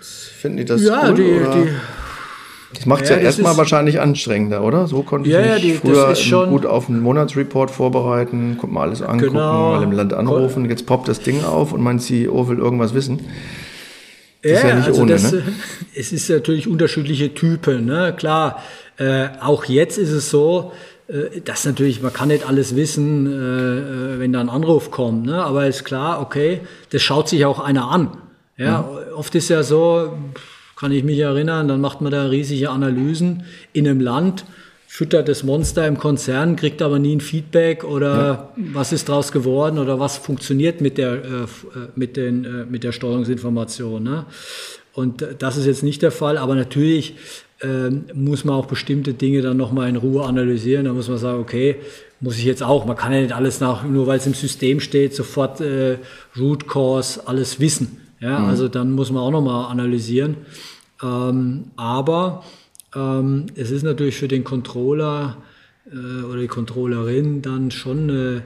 [0.00, 1.14] Finden die das ja, cool?
[1.14, 1.68] Die,
[2.74, 4.86] das macht es ja, ja erstmal wahrscheinlich anstrengender, oder?
[4.86, 6.14] So konnte ich ja, mich die, früher
[6.48, 9.72] gut auf einen Monatsreport vorbereiten, guck mal alles angucken, genau.
[9.72, 10.68] mal im Land anrufen.
[10.68, 13.20] Jetzt poppt das Ding auf und mein CEO will irgendwas wissen.
[14.42, 15.42] Das ja, ist ja nicht also ohne, das, ne?
[15.96, 17.86] es ist natürlich unterschiedliche Typen.
[17.86, 18.14] Ne?
[18.16, 18.62] Klar,
[18.98, 20.72] äh, auch jetzt ist es so,
[21.08, 25.24] äh, dass natürlich, man kann nicht alles wissen, äh, wenn da ein Anruf kommt.
[25.24, 25.42] Ne?
[25.42, 26.60] Aber ist klar, okay,
[26.90, 28.18] das schaut sich auch einer an.
[28.56, 29.16] Ja, mhm.
[29.16, 30.12] oft ist ja so,
[30.76, 34.44] kann ich mich erinnern, dann macht man da riesige Analysen in einem Land.
[34.86, 38.52] füttert das Monster im Konzern, kriegt aber nie ein Feedback oder ja.
[38.72, 41.48] was ist daraus geworden oder was funktioniert mit der, äh, äh,
[41.96, 44.04] mit den, äh, mit der Steuerungsinformation.
[44.04, 44.24] Ne?
[44.92, 47.16] Und das ist jetzt nicht der Fall, aber natürlich
[47.60, 50.84] äh, muss man auch bestimmte Dinge dann nochmal in Ruhe analysieren.
[50.84, 51.76] Da muss man sagen, okay,
[52.20, 54.78] muss ich jetzt auch, man kann ja nicht alles nach, nur weil es im System
[54.78, 55.98] steht, sofort äh,
[56.38, 58.00] Root Cause, alles wissen.
[58.24, 58.46] Ja, mhm.
[58.46, 60.36] also dann muss man auch nochmal analysieren.
[61.02, 62.42] Ähm, aber
[62.94, 65.36] ähm, es ist natürlich für den Controller
[65.92, 68.42] äh, oder die Controllerin dann schon eine,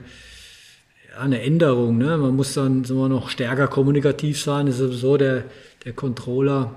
[1.09, 1.97] ja, eine Änderung.
[1.97, 2.17] Ne?
[2.17, 4.67] Man muss dann wir, noch stärker kommunikativ sein.
[4.67, 5.45] Es ist so, der,
[5.85, 6.75] der Controller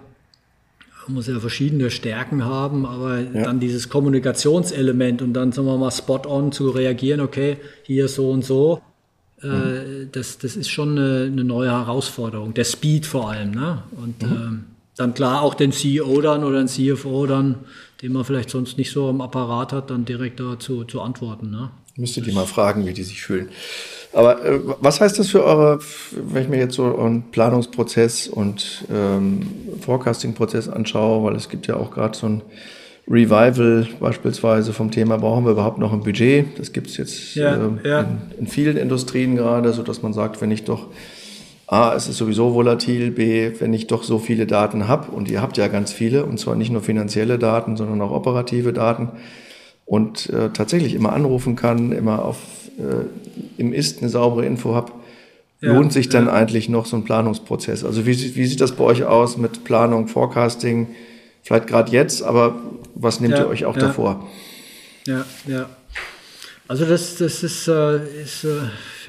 [1.09, 3.43] muss ja verschiedene Stärken haben, aber ja.
[3.43, 8.31] dann dieses Kommunikationselement und dann, sagen wir mal, spot on zu reagieren, okay, hier so
[8.31, 8.81] und so,
[9.43, 12.55] äh, das, das ist schon eine, eine, neue Herausforderung.
[12.55, 13.51] Der Speed vor allem.
[13.53, 13.83] Ne?
[13.97, 14.33] Und mhm.
[14.33, 14.65] ähm,
[14.97, 17.57] dann klar auch den CEO dann oder den CFO dann,
[18.03, 21.51] den man vielleicht sonst nicht so am Apparat hat, dann direkt dazu zu antworten.
[21.51, 21.71] Ne?
[21.97, 23.49] Müsstet ihr mal fragen, wie die sich fühlen.
[24.13, 25.79] Aber äh, was heißt das für eure,
[26.11, 29.47] wenn ich mir jetzt so euren Planungsprozess und ähm,
[29.81, 32.43] Forecasting-Prozess anschaue, weil es gibt ja auch gerade so ein
[33.09, 36.59] Revival beispielsweise vom Thema, brauchen wir überhaupt noch ein Budget?
[36.59, 38.01] Das gibt es jetzt ja, äh, ja.
[38.01, 40.87] In, in, vielen Industrien gerade, so dass man sagt, wenn ich doch
[41.67, 45.41] A, es ist sowieso volatil, B, wenn ich doch so viele Daten habe, und ihr
[45.41, 49.09] habt ja ganz viele, und zwar nicht nur finanzielle Daten, sondern auch operative Daten,
[49.85, 52.39] und äh, tatsächlich immer anrufen kann, immer auf
[52.79, 54.93] äh, im Ist eine saubere Info habe,
[55.61, 57.85] ja, lohnt sich dann eigentlich noch so ein Planungsprozess?
[57.85, 60.89] Also wie, wie sieht das bei euch aus mit Planung, Forecasting?
[61.43, 62.55] Vielleicht gerade jetzt, aber
[62.95, 64.29] was nehmt ja, ihr euch auch davor?
[65.07, 65.69] Ja, ja.
[66.69, 68.61] Also das, das ist, äh, ist äh,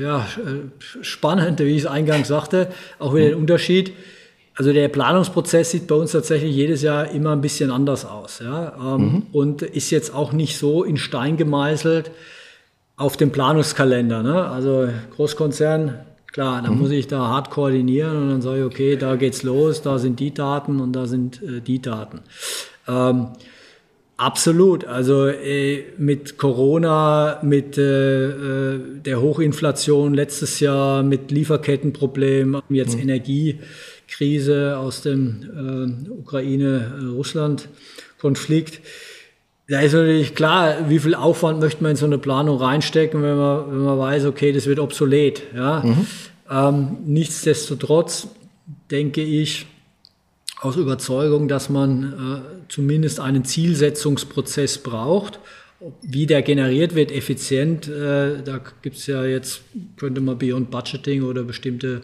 [0.02, 2.68] ja, äh, spannend, wie ich es eingangs sagte,
[3.00, 3.30] auch wieder mhm.
[3.30, 3.94] den Unterschied.
[4.56, 8.40] Also der Planungsprozess sieht bei uns tatsächlich jedes Jahr immer ein bisschen anders aus.
[8.44, 8.74] Ja?
[8.78, 9.22] Ähm, mhm.
[9.32, 12.12] Und ist jetzt auch nicht so in Stein gemeißelt
[12.98, 14.24] auf dem Planungskalender.
[14.24, 14.46] Ne?
[14.48, 16.00] Also Großkonzern,
[16.34, 16.82] klar, dann mhm.
[16.82, 20.20] muss ich da hart koordinieren und dann sage ich, okay, da geht's los, da sind
[20.20, 22.20] die Daten und da sind äh, die Daten.
[22.88, 23.28] Ähm,
[24.18, 24.86] Absolut.
[24.86, 33.02] Also äh, mit Corona, mit äh, äh, der Hochinflation letztes Jahr, mit Lieferkettenproblemen, jetzt mhm.
[33.02, 38.82] Energiekrise aus dem äh, Ukraine-Russland-Konflikt.
[39.74, 43.36] Da ist natürlich klar, wie viel Aufwand möchte man in so eine Planung reinstecken, wenn
[43.36, 45.42] man, wenn man weiß, okay, das wird obsolet.
[45.56, 45.82] Ja?
[45.84, 46.06] Mhm.
[46.48, 48.28] Ähm, nichtsdestotrotz
[48.92, 49.66] denke ich,
[50.62, 55.40] aus Überzeugung, dass man äh, zumindest einen Zielsetzungsprozess braucht.
[56.04, 59.62] Wie der generiert wird, effizient, äh, da gibt es ja jetzt,
[59.98, 62.02] könnte man Beyond Budgeting oder bestimmte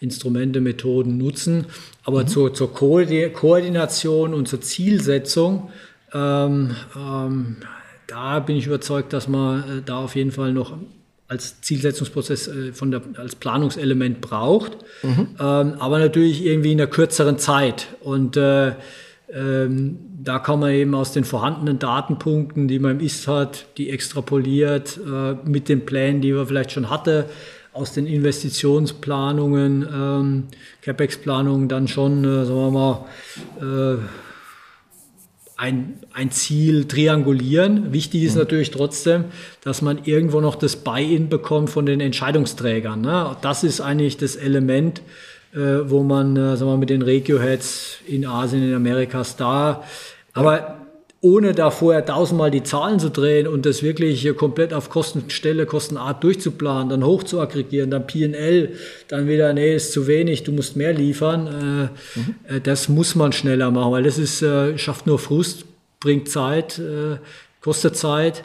[0.00, 1.66] Instrumente, Methoden nutzen.
[2.02, 2.26] Aber mhm.
[2.26, 5.70] zur, zur Koordination und zur Zielsetzung,
[6.14, 7.56] ähm, ähm,
[8.06, 10.76] da bin ich überzeugt, dass man äh, da auf jeden Fall noch
[11.28, 14.72] als Zielsetzungsprozess äh, von der, als Planungselement braucht,
[15.02, 15.28] mhm.
[15.40, 17.88] ähm, aber natürlich irgendwie in einer kürzeren Zeit.
[18.00, 18.72] Und äh,
[19.32, 23.90] ähm, da kann man eben aus den vorhandenen Datenpunkten, die man im Ist hat, die
[23.90, 27.26] extrapoliert äh, mit den Plänen, die man vielleicht schon hatte,
[27.72, 30.44] aus den Investitionsplanungen, ähm,
[30.82, 33.04] CapEx-Planungen dann schon, äh, sagen wir mal,
[33.60, 33.98] äh,
[35.56, 37.92] ein, ein Ziel triangulieren.
[37.92, 38.40] Wichtig ist mhm.
[38.40, 39.24] natürlich trotzdem,
[39.62, 43.00] dass man irgendwo noch das Buy-in bekommt von den Entscheidungsträgern.
[43.00, 43.36] Ne?
[43.40, 45.02] Das ist eigentlich das Element,
[45.54, 49.84] äh, wo man äh, sagen wir, mit den Regio-Heads in Asien, in Amerikas da,
[50.32, 50.83] aber
[51.24, 56.22] ohne da vorher tausendmal die Zahlen zu drehen und das wirklich komplett auf Kostenstelle, Kostenart
[56.22, 58.74] durchzuplanen, dann hoch zu aggregieren, dann PL,
[59.08, 61.90] dann wieder, nee, ist zu wenig, du musst mehr liefern.
[62.14, 62.62] Mhm.
[62.62, 65.64] Das muss man schneller machen, weil das ist, äh, schafft nur Frust,
[65.98, 66.78] bringt Zeit,
[67.62, 68.44] kostet Zeit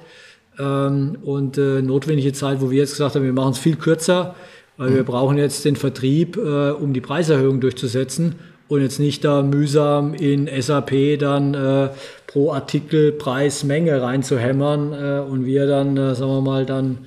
[0.58, 4.36] ähm, und notwendige Zeit, wo wir jetzt gesagt haben, wir machen es viel kürzer,
[4.78, 4.96] weil mhm.
[4.96, 8.36] wir brauchen jetzt den Vertrieb, um die Preiserhöhung durchzusetzen
[8.70, 11.90] und jetzt nicht da mühsam in SAP dann äh,
[12.28, 17.00] pro Artikel Preis Menge reinzuhämmern äh, und wir dann, äh, sagen wir mal, dann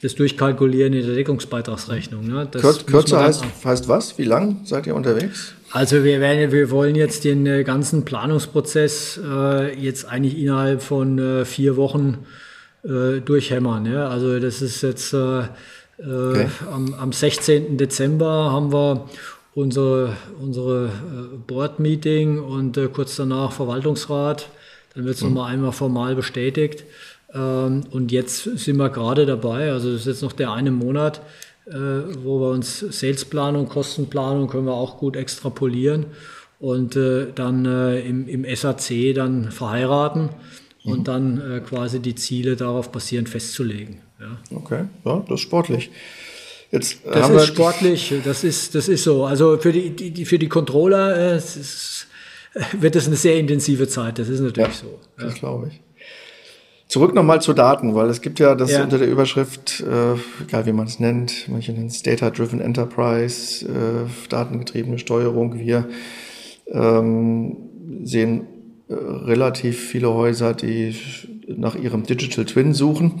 [0.00, 2.26] das durchkalkulieren in der Deckungsbeitragsrechnung.
[2.26, 2.48] Ne?
[2.50, 4.18] Das Kürzer heißt, heißt was?
[4.18, 5.54] Wie lang seid ihr unterwegs?
[5.70, 11.18] Also wir, werden, wir wollen jetzt den äh, ganzen Planungsprozess äh, jetzt eigentlich innerhalb von
[11.18, 12.26] äh, vier Wochen
[12.84, 13.86] äh, durchhämmern.
[13.86, 14.08] Ja?
[14.08, 15.44] Also das ist jetzt äh,
[15.98, 16.46] okay.
[16.72, 17.76] am, am 16.
[17.76, 19.08] Dezember haben wir
[19.54, 24.48] unsere, unsere äh, Board-Meeting und äh, kurz danach Verwaltungsrat.
[24.94, 25.28] Dann wird es mhm.
[25.30, 26.84] nochmal einmal formal bestätigt.
[27.34, 31.20] Ähm, und jetzt sind wir gerade dabei, also das ist jetzt noch der eine Monat,
[31.66, 31.72] äh,
[32.22, 36.06] wo wir uns Salesplanung, Kostenplanung können wir auch gut extrapolieren
[36.60, 40.28] und dann im, im SAC dann verheiraten.
[40.84, 41.04] und mhm.
[41.04, 43.98] dann äh, quasi die Ziele darauf basierend festzulegen.
[44.20, 44.56] Ja.
[44.56, 45.90] Okay, ja, das ist sportlich.
[46.72, 49.26] Jetzt das ist sportlich, das ist, das ist so.
[49.26, 52.06] Also für die, die für die Controller äh, ist,
[52.72, 54.98] wird es eine sehr intensive Zeit, das ist natürlich ja, so.
[55.18, 55.26] Ja.
[55.26, 55.80] Das glaube ich.
[56.88, 58.84] Zurück nochmal zu Daten, weil es gibt ja das ja.
[58.84, 64.28] unter der Überschrift, äh, egal wie man es nennt, manche nennen es Data-Driven Enterprise, äh,
[64.30, 65.58] datengetriebene Steuerung.
[65.58, 65.88] Wir
[66.68, 67.56] ähm,
[68.02, 68.46] sehen
[68.88, 70.96] äh, relativ viele Häuser, die
[71.48, 73.20] nach ihrem Digital Twin suchen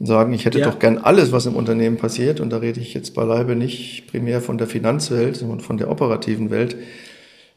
[0.00, 0.66] sagen, ich hätte ja.
[0.66, 2.40] doch gern alles, was im Unternehmen passiert.
[2.40, 6.50] Und da rede ich jetzt beileibe nicht primär von der Finanzwelt, sondern von der operativen
[6.50, 6.76] Welt.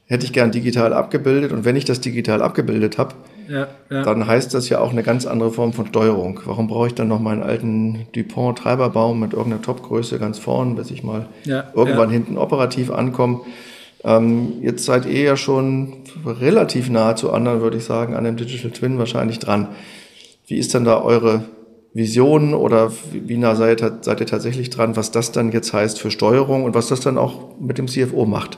[0.05, 1.51] Hätte ich gern digital abgebildet.
[1.51, 3.15] Und wenn ich das digital abgebildet habe,
[3.49, 4.03] ja, ja.
[4.03, 6.39] dann heißt das ja auch eine ganz andere Form von Steuerung.
[6.45, 11.03] Warum brauche ich dann noch meinen alten Dupont-Treiberbaum mit irgendeiner Topgröße ganz vorn, bis ich
[11.03, 13.41] mal irgendwann hinten operativ ankomme?
[14.03, 15.93] Ähm, jetzt seid ihr ja schon
[16.25, 19.69] relativ nah zu anderen, würde ich sagen, an dem Digital Twin wahrscheinlich dran.
[20.45, 21.43] Wie ist denn da eure
[21.93, 26.11] Vision oder wie nah seid, seid ihr tatsächlich dran, was das dann jetzt heißt für
[26.11, 28.57] Steuerung und was das dann auch mit dem CFO macht,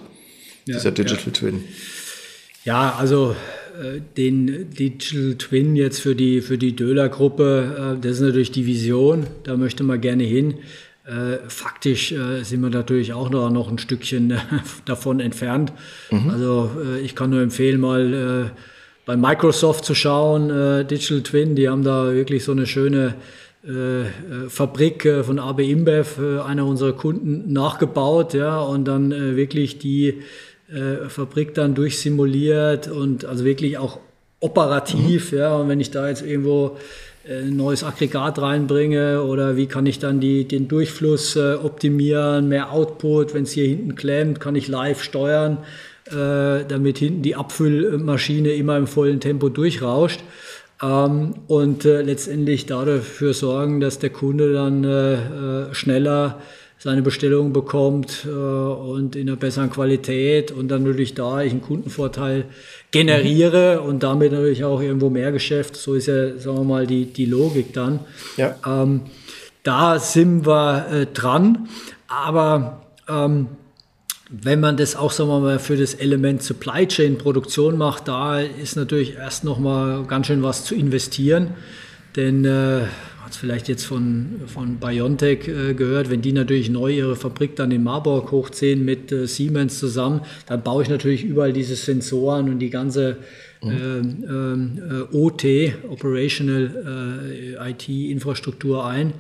[0.66, 1.32] ja, dieser Digital ja.
[1.32, 1.64] Twin?
[2.66, 3.36] Ja, also
[3.80, 8.66] äh, den Digital Twin jetzt für die, für die Döler-Gruppe, äh, das ist natürlich die
[8.66, 10.56] Vision, da möchte man gerne hin.
[11.06, 12.14] Äh, faktisch
[12.44, 14.34] sind wir natürlich auch noch, noch ein Stückchen
[14.86, 15.72] davon entfernt.
[16.12, 16.30] Mhm.
[16.30, 16.70] Also
[17.02, 18.52] ich kann nur empfehlen, mal
[19.10, 23.16] bei Microsoft zu schauen, äh, Digital Twin, die haben da wirklich so eine schöne
[24.48, 30.22] Fabrik von AB InBev, einer unserer Kunden, nachgebaut, ja, und dann wirklich die
[31.10, 34.00] Fabrik dann durchsimuliert und also wirklich auch
[34.40, 35.38] operativ, mhm.
[35.38, 36.78] ja, und wenn ich da jetzt irgendwo
[37.28, 42.48] äh, ein neues Aggregat reinbringe oder wie kann ich dann die, den Durchfluss äh, optimieren,
[42.48, 47.36] mehr Output, wenn es hier hinten klemmt, kann ich live steuern, äh, damit hinten die
[47.36, 50.22] Abfüllmaschine immer im vollen Tempo durchrauscht.
[50.82, 56.42] Ähm, und äh, letztendlich dafür sorgen, dass der Kunde dann äh, äh, schneller
[56.78, 61.62] seine Bestellung bekommt äh, und in einer besseren Qualität und dann natürlich da ich einen
[61.62, 62.46] Kundenvorteil
[62.92, 63.90] generiere mhm.
[63.90, 65.76] und damit natürlich auch irgendwo mehr Geschäft.
[65.76, 68.00] So ist ja, sagen wir mal, die, die Logik dann.
[68.38, 68.56] Ja.
[68.66, 69.02] Ähm,
[69.64, 71.68] da sind wir äh, dran,
[72.08, 73.48] aber ähm,
[74.30, 78.40] wenn man das auch sagen wir mal für das Element Supply Chain Produktion macht, da
[78.40, 81.56] ist natürlich erst noch mal ganz schön was zu investieren,
[82.16, 82.82] denn äh,
[83.24, 87.56] hat es vielleicht jetzt von, von BioNTech äh, gehört, wenn die natürlich neu ihre Fabrik
[87.56, 92.50] dann in Marburg hochziehen mit äh, Siemens zusammen, dann baue ich natürlich überall diese Sensoren
[92.50, 93.18] und die ganze
[93.64, 94.84] mhm.
[95.12, 95.46] äh, OT,
[95.90, 99.14] Operational äh, IT-Infrastruktur ein.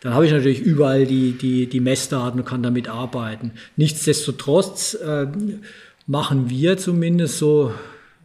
[0.00, 3.52] Dann habe ich natürlich überall die, die, die Messdaten und kann damit arbeiten.
[3.76, 5.26] Nichtsdestotrotz äh,
[6.06, 7.72] machen wir zumindest so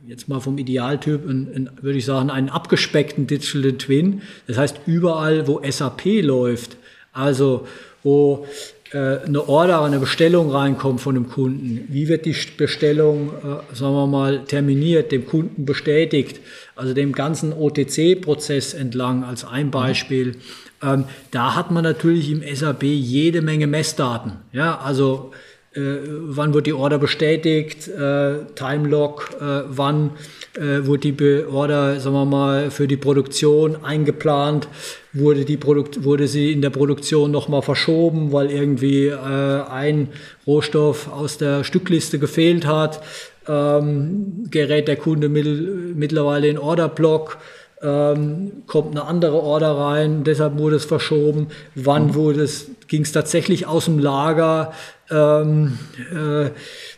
[0.07, 4.21] jetzt mal vom Idealtyp, ein, ein, würde ich sagen, einen abgespeckten Digital Twin.
[4.47, 6.77] Das heißt, überall, wo SAP läuft,
[7.13, 7.67] also
[8.03, 8.47] wo
[8.93, 13.93] äh, eine Order, eine Bestellung reinkommt von dem Kunden, wie wird die Bestellung, äh, sagen
[13.93, 16.39] wir mal, terminiert, dem Kunden bestätigt,
[16.75, 19.71] also dem ganzen OTC-Prozess entlang als ein.
[19.71, 20.35] Beispiel.
[20.83, 24.33] Ähm, da hat man natürlich im SAP jede Menge Messdaten.
[24.51, 25.31] Ja, also
[25.73, 30.11] äh, wann wird die Order bestätigt, äh, Timelog, äh, wann
[30.55, 34.67] äh, wurde die Order, sagen wir mal, für die Produktion eingeplant,
[35.13, 40.09] wurde, die Produkt wurde sie in der Produktion nochmal verschoben, weil irgendwie äh, ein
[40.45, 43.01] Rohstoff aus der Stückliste gefehlt hat,
[43.47, 47.37] ähm, gerät der Kunde mittlerweile in Orderblock,
[47.83, 51.47] ähm, kommt eine andere Order rein, deshalb wurde es verschoben.
[51.75, 52.15] Wann mhm.
[52.15, 54.73] wurde es, ging es tatsächlich aus dem Lager?
[55.09, 55.79] Ähm,
[56.13, 56.51] äh,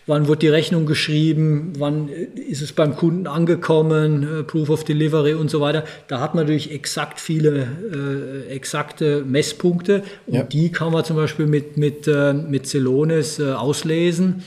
[0.05, 1.73] wann wird die Rechnung geschrieben?
[1.77, 4.41] Wann ist es beim Kunden angekommen?
[4.41, 5.83] Äh, Proof of Delivery und so weiter.
[6.07, 7.67] Da hat man natürlich exakt viele
[8.49, 10.43] äh, exakte Messpunkte und ja.
[10.43, 14.43] die kann man zum Beispiel mit mit äh, mit Celonis äh, auslesen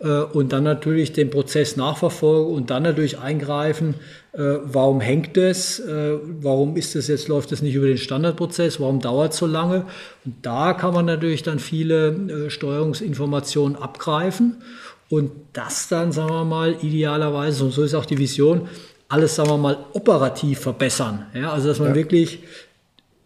[0.00, 3.94] äh, und dann natürlich den Prozess nachverfolgen und dann natürlich eingreifen,
[4.38, 8.80] äh, warum hängt es, äh, warum ist das jetzt, läuft das nicht über den Standardprozess,
[8.80, 9.84] warum dauert es so lange.
[10.24, 14.62] Und da kann man natürlich dann viele Steuerungsinformationen abgreifen
[15.10, 18.68] und das dann, sagen wir mal, idealerweise, und so ist auch die Vision,
[19.08, 21.26] alles, sagen wir mal, operativ verbessern.
[21.34, 21.94] Ja, also dass man ja.
[21.94, 22.40] wirklich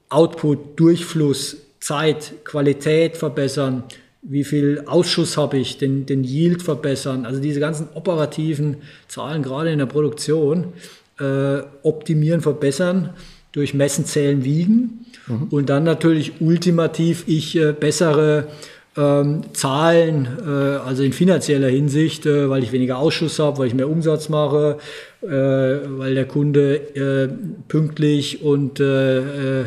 [0.08, 3.84] Output, Durchfluss, Zeit, Qualität verbessern,
[4.22, 8.76] wie viel Ausschuss habe ich, den, den Yield verbessern, also diese ganzen operativen
[9.08, 10.72] Zahlen, gerade in der Produktion,
[11.18, 13.10] äh, optimieren, verbessern,
[13.52, 15.48] durch Messen, Zählen, Wiegen mhm.
[15.50, 18.48] und dann natürlich ultimativ ich äh, bessere
[18.96, 23.74] ähm, Zahlen, äh, also in finanzieller Hinsicht, äh, weil ich weniger Ausschuss habe, weil ich
[23.74, 24.76] mehr Umsatz mache,
[25.22, 27.28] äh, weil der Kunde äh,
[27.68, 29.66] pünktlich und äh, äh,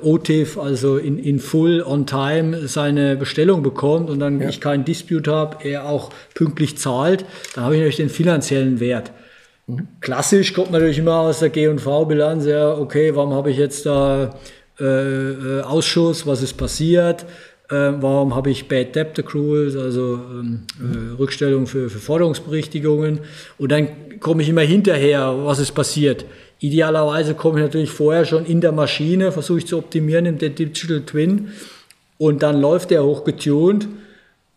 [0.00, 4.48] OTIF, also in, in full on time, seine Bestellung bekommt und dann ja.
[4.48, 9.12] ich keinen Dispute habe, er auch pünktlich zahlt, dann habe ich natürlich den finanziellen Wert.
[10.00, 14.32] Klassisch kommt natürlich immer aus der G&V-Bilanz, ja, okay, warum habe ich jetzt da
[14.78, 17.24] äh, Ausschuss, was ist passiert,
[17.68, 23.20] äh, warum habe ich Bad Debt Accruals, also ähm, äh, Rückstellung für, für Forderungsberichtigungen.
[23.58, 26.26] Und dann komme ich immer hinterher, was ist passiert.
[26.60, 30.50] Idealerweise komme ich natürlich vorher schon in der Maschine, versuche ich zu optimieren in der
[30.50, 31.48] Digital Twin
[32.18, 33.88] und dann läuft der hochgetuned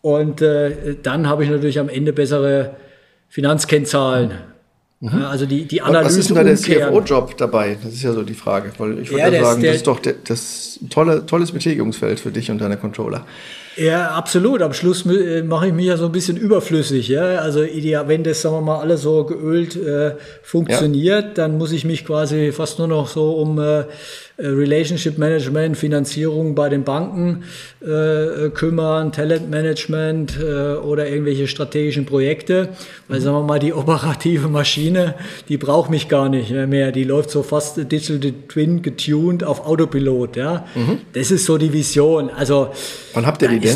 [0.01, 2.76] und äh, dann habe ich natürlich am Ende bessere
[3.28, 4.49] Finanzkennzahlen.
[5.02, 5.24] Mhm.
[5.24, 6.06] Also die, die Analyse.
[6.06, 7.78] Was ist denn da der CFO-Job dabei?
[7.82, 8.72] Das ist ja so die Frage.
[8.78, 12.32] Weil ich würde ja, ja sagen, das ist doch das ein tolle, tolles Betätigungsfeld für
[12.32, 13.26] dich und deine Controller.
[13.80, 14.61] Ja, absolut.
[14.61, 17.07] Am Schluss äh, mache ich mich ja so ein bisschen überflüssig.
[17.07, 17.39] Ja?
[17.39, 21.34] Also ideal, wenn das, sagen wir mal, alles so geölt äh, funktioniert, ja.
[21.34, 23.86] dann muss ich mich quasi fast nur noch so um äh,
[24.39, 27.43] Relationship Management, Finanzierung bei den Banken
[27.82, 32.69] äh, kümmern, Talent Management äh, oder irgendwelche strategischen Projekte.
[33.07, 35.15] Weil, sagen wir mal, die operative Maschine,
[35.49, 36.91] die braucht mich gar nicht mehr.
[36.91, 40.38] Die läuft so fast Digital Twin getuned auf Autopilot.
[40.38, 40.65] Ja?
[40.75, 40.99] Mhm.
[41.13, 42.30] Das ist so die Vision.
[42.30, 42.69] Also,
[43.13, 43.68] Wann habt ihr die denn?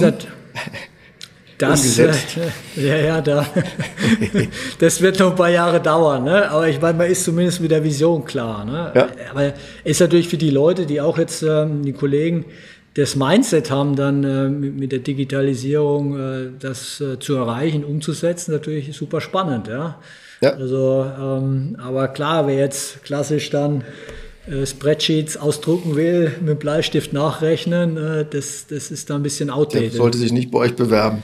[1.58, 2.12] Das, äh,
[2.76, 3.46] ja, ja, da,
[4.80, 6.50] das wird noch ein paar Jahre dauern, ne?
[6.50, 8.66] aber ich meine, man ist zumindest mit der Vision klar.
[8.66, 8.92] Ne?
[8.94, 9.08] Ja.
[9.32, 12.46] Aber ist natürlich für die Leute, die auch jetzt, ähm, die Kollegen,
[12.96, 18.96] das Mindset haben, dann äh, mit, der Digitalisierung äh, das äh, zu erreichen, umzusetzen, natürlich
[18.96, 19.68] super spannend.
[19.68, 20.00] Ja?
[20.42, 20.52] ja.
[20.52, 23.84] Also, ähm, aber klar, wer jetzt klassisch dann
[24.66, 29.94] Spreadsheets ausdrucken will, mit Bleistift nachrechnen, äh, das, das ist da ein bisschen outdated.
[29.94, 31.24] Der sollte sich nicht bei euch bewerben.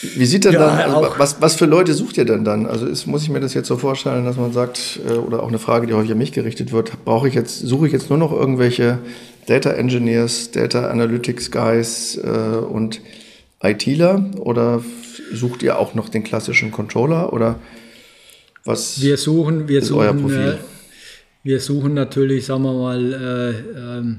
[0.00, 2.66] Wie sieht denn ja, dann, also was, was für Leute sucht ihr denn dann?
[2.66, 5.48] Also ist, muss ich mir das jetzt so vorstellen, dass man sagt, äh, oder auch
[5.48, 8.18] eine Frage, die häufig an mich gerichtet wird, brauche ich jetzt, suche ich jetzt nur
[8.18, 8.98] noch irgendwelche
[9.46, 13.00] Data Engineers, Data Analytics Guys äh, und
[13.62, 14.82] ITler oder
[15.34, 17.58] sucht ihr auch noch den klassischen Controller oder
[18.64, 20.58] was wir suchen, wir ist suchen, euer Profil?
[20.60, 20.77] Äh,
[21.42, 24.14] wir suchen natürlich, sagen wir mal, äh, äh,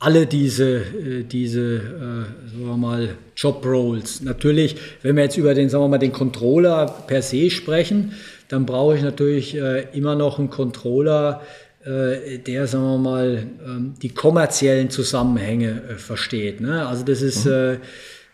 [0.00, 4.22] alle diese, äh, diese äh, sagen wir mal, Job Roles.
[4.22, 8.12] Natürlich, wenn wir jetzt über den, sagen wir mal, den Controller per se sprechen,
[8.48, 9.58] dann brauche ich natürlich
[9.92, 11.42] immer noch einen Controller,
[11.84, 16.62] der, sagen wir mal, ähm, die kommerziellen Zusammenhänge versteht.
[16.62, 16.86] Ne?
[16.86, 17.76] Also das ist mhm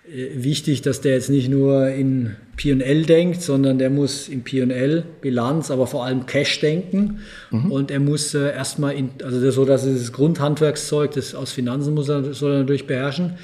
[0.06, 5.70] wichtig, dass der jetzt nicht nur in P&L denkt, sondern der muss in P&L, Bilanz,
[5.70, 7.20] aber vor allem Cash denken.
[7.50, 7.72] Mhm.
[7.72, 11.94] Und er muss äh, erstmal, in, also das, so, dass das Grundhandwerkszeug, das aus Finanzen
[11.94, 13.34] muss er, soll er natürlich beherrschen.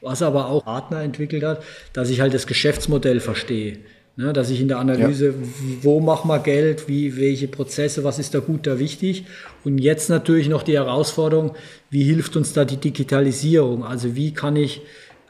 [0.00, 3.78] Was aber auch Partner entwickelt hat, dass ich halt das Geschäftsmodell verstehe.
[4.18, 5.34] Ne, dass ich in der Analyse, ja.
[5.82, 9.26] wo machen wir Geld, wie, welche Prozesse, was ist da gut, da wichtig.
[9.62, 11.54] Und jetzt natürlich noch die Herausforderung,
[11.90, 13.84] wie hilft uns da die Digitalisierung?
[13.84, 14.80] Also wie kann ich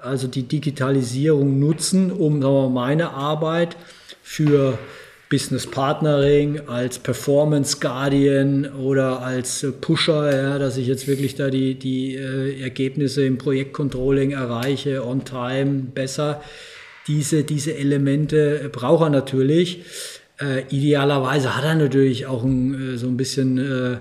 [0.06, 3.76] also die Digitalisierung nutzen, um wir, meine Arbeit
[4.22, 4.78] für
[5.28, 11.74] Business Partnering, als Performance Guardian oder als Pusher, ja, dass ich jetzt wirklich da die,
[11.74, 16.42] die äh, Ergebnisse im Projektcontrolling erreiche, on time, besser.
[17.08, 19.82] Diese, diese Elemente braucht er natürlich.
[20.40, 23.96] Äh, idealerweise hat er natürlich auch ein, äh, so ein bisschen äh,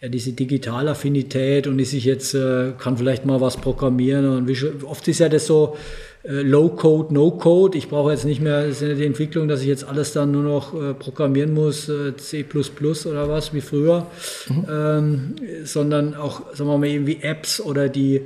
[0.00, 4.26] ja, diese Digitalaffinität und ist sich jetzt, äh, kann vielleicht mal was programmieren.
[4.26, 5.76] Und wie, oft ist ja das so
[6.22, 7.76] äh, Low-Code, No-Code.
[7.76, 10.32] Ich brauche jetzt nicht mehr das ist ja die Entwicklung, dass ich jetzt alles dann
[10.32, 12.44] nur noch äh, programmieren muss, äh, C
[13.06, 14.06] oder was, wie früher,
[14.48, 14.66] mhm.
[14.70, 15.34] ähm,
[15.64, 18.22] sondern auch, sagen wir mal, irgendwie Apps oder die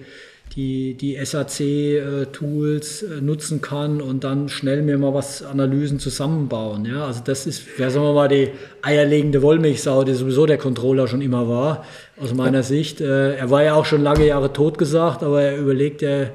[0.56, 6.84] die, die SAC-Tools äh, nutzen kann und dann schnell mir mal was Analysen zusammenbauen.
[6.84, 7.06] Ja?
[7.06, 8.50] Also das ist, ja, sagen wir mal, die
[8.82, 11.84] eierlegende Wollmilchsau, die sowieso der Controller schon immer war,
[12.20, 12.62] aus meiner.
[12.62, 13.00] Sicht.
[13.00, 16.32] Äh, er war ja auch schon lange Jahre tot gesagt, aber er überlegt, er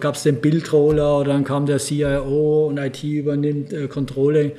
[0.00, 4.52] gab es den Bildroller oder dann kam der CIO und IT übernimmt äh, Controlling.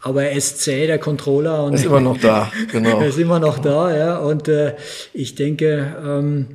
[0.00, 1.64] Aber er ist zäh, der Controller.
[1.64, 3.00] Und ist immer noch da, genau.
[3.00, 4.18] er ist immer noch da, ja.
[4.18, 4.74] Und äh,
[5.12, 6.46] ich denke, ähm,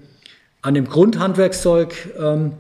[0.64, 2.54] an dem Grundhandwerkszeug ähm,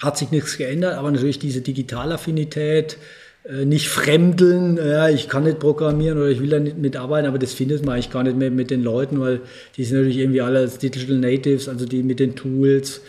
[0.00, 2.98] hat sich nichts geändert, aber natürlich diese Digitalaffinität,
[3.44, 7.38] äh, nicht fremdeln, ja, ich kann nicht programmieren oder ich will da nicht mitarbeiten, aber
[7.38, 9.40] das findet man eigentlich gar nicht mehr mit den Leuten, weil
[9.76, 13.00] die sind natürlich irgendwie alle als Digital Natives, also die mit den Tools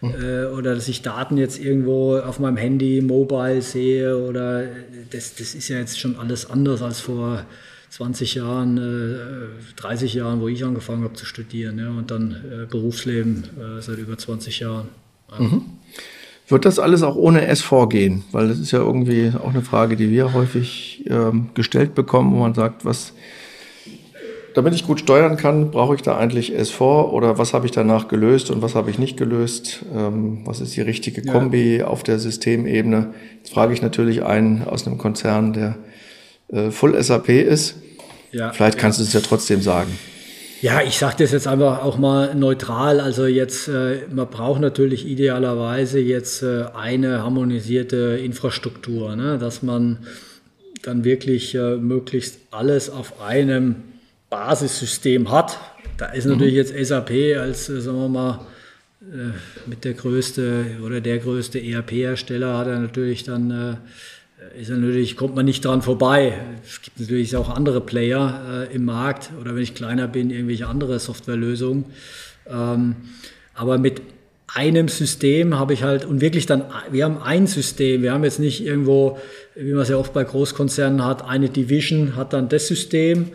[0.00, 0.14] mhm.
[0.22, 4.64] äh, oder dass ich Daten jetzt irgendwo auf meinem Handy, mobile sehe oder
[5.10, 7.44] das, das ist ja jetzt schon alles anders als vor
[7.90, 8.80] 20 Jahren,
[9.76, 13.80] 30 äh, Jahren, wo ich angefangen habe zu studieren ja, und dann äh, Berufsleben äh,
[13.80, 14.88] seit über 20 Jahren.
[15.38, 15.62] Mhm.
[16.48, 18.24] Wird das alles auch ohne S4 gehen?
[18.32, 22.38] Weil das ist ja irgendwie auch eine Frage, die wir häufig ähm, gestellt bekommen, wo
[22.38, 23.12] man sagt, was,
[24.54, 28.08] damit ich gut steuern kann, brauche ich da eigentlich S4 oder was habe ich danach
[28.08, 29.84] gelöst und was habe ich nicht gelöst?
[29.94, 31.86] Ähm, was ist die richtige Kombi ja.
[31.86, 33.12] auf der Systemebene?
[33.36, 35.76] Jetzt frage ich natürlich einen aus einem Konzern, der
[36.48, 37.76] äh, Full SAP ist.
[38.32, 39.04] Ja, Vielleicht kannst ja.
[39.04, 39.98] du es ja trotzdem sagen.
[40.60, 43.00] Ja, ich sage das jetzt einfach auch mal neutral.
[43.00, 49.38] Also jetzt, äh, man braucht natürlich idealerweise jetzt äh, eine harmonisierte Infrastruktur, ne?
[49.38, 49.98] dass man
[50.82, 53.76] dann wirklich äh, möglichst alles auf einem
[54.30, 55.58] Basissystem hat.
[55.96, 56.32] Da ist mhm.
[56.32, 58.40] natürlich jetzt SAP als, äh, sagen wir mal,
[59.00, 63.74] äh, mit der größte oder der größte ERP-Hersteller hat er natürlich dann äh,
[64.56, 66.34] ist natürlich, kommt man nicht dran vorbei.
[66.64, 70.66] Es gibt natürlich auch andere Player äh, im Markt oder wenn ich kleiner bin, irgendwelche
[70.66, 71.86] andere Softwarelösungen.
[72.48, 72.96] Ähm,
[73.54, 74.00] aber mit
[74.54, 78.40] einem System habe ich halt und wirklich dann, wir haben ein System, wir haben jetzt
[78.40, 79.18] nicht irgendwo,
[79.54, 83.26] wie man es ja oft bei Großkonzernen hat, eine Division hat dann das System,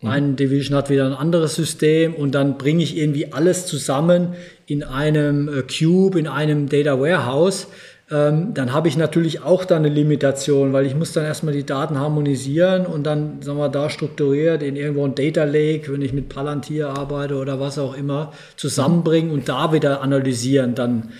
[0.00, 0.08] mhm.
[0.08, 4.34] eine Division hat wieder ein anderes System und dann bringe ich irgendwie alles zusammen
[4.66, 7.66] in einem äh, Cube, in einem Data Warehouse
[8.14, 11.98] dann habe ich natürlich auch da eine Limitation, weil ich muss dann erstmal die Daten
[11.98, 16.28] harmonisieren und dann, sagen wir, da strukturiert in irgendwo ein Data Lake, wenn ich mit
[16.28, 20.76] Palantir arbeite oder was auch immer, zusammenbringen und da wieder analysieren.
[20.76, 21.10] Dann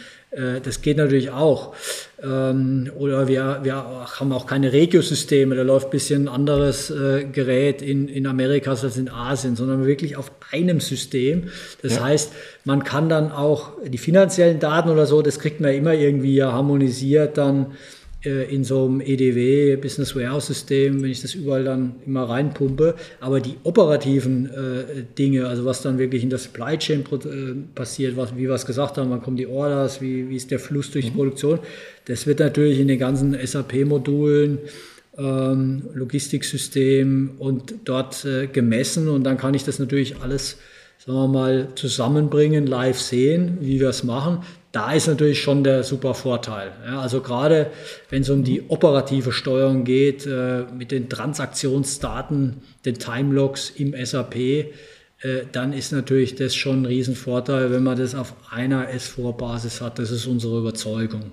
[0.62, 1.74] das geht natürlich auch.
[2.22, 7.82] Ähm, oder wir, wir haben auch keine Regiosysteme, da läuft ein bisschen anderes äh, Gerät
[7.82, 11.49] in, in Amerika als in Asien, sondern wirklich auf einem System.
[11.82, 12.05] Das ja.
[12.05, 12.32] heißt,
[12.64, 17.37] man kann dann auch die finanziellen Daten oder so, das kriegt man immer irgendwie harmonisiert
[17.39, 22.25] dann äh, in so einem EDW, Business Warehouse System, wenn ich das überall dann immer
[22.25, 22.95] reinpumpe.
[23.20, 28.16] Aber die operativen äh, Dinge, also was dann wirklich in der Supply Chain äh, passiert,
[28.16, 30.91] was, wie wir es gesagt haben, wann kommen die Orders, wie, wie ist der Fluss
[30.91, 31.16] durch die mhm.
[31.16, 31.59] Produktion,
[32.07, 34.59] das wird natürlich in den ganzen SAP-Modulen
[35.16, 40.59] ähm, Logistiksystem und dort äh, gemessen und dann kann ich das natürlich alles
[40.99, 44.39] sagen wir mal, zusammenbringen, live sehen, wie wir es machen
[44.75, 46.72] da ist natürlich schon der super Vorteil.
[46.85, 47.70] Ja, also gerade
[48.11, 54.35] wenn es um die operative Steuerung geht, äh, mit den Transaktionsdaten, den Timelogs im SAP,
[54.35, 54.66] äh,
[55.53, 60.01] dann ist natürlich das schon ein Riesenvorteil, wenn man das auf einer S4-Basis hat.
[60.01, 61.31] Das ist unsere Überzeugung.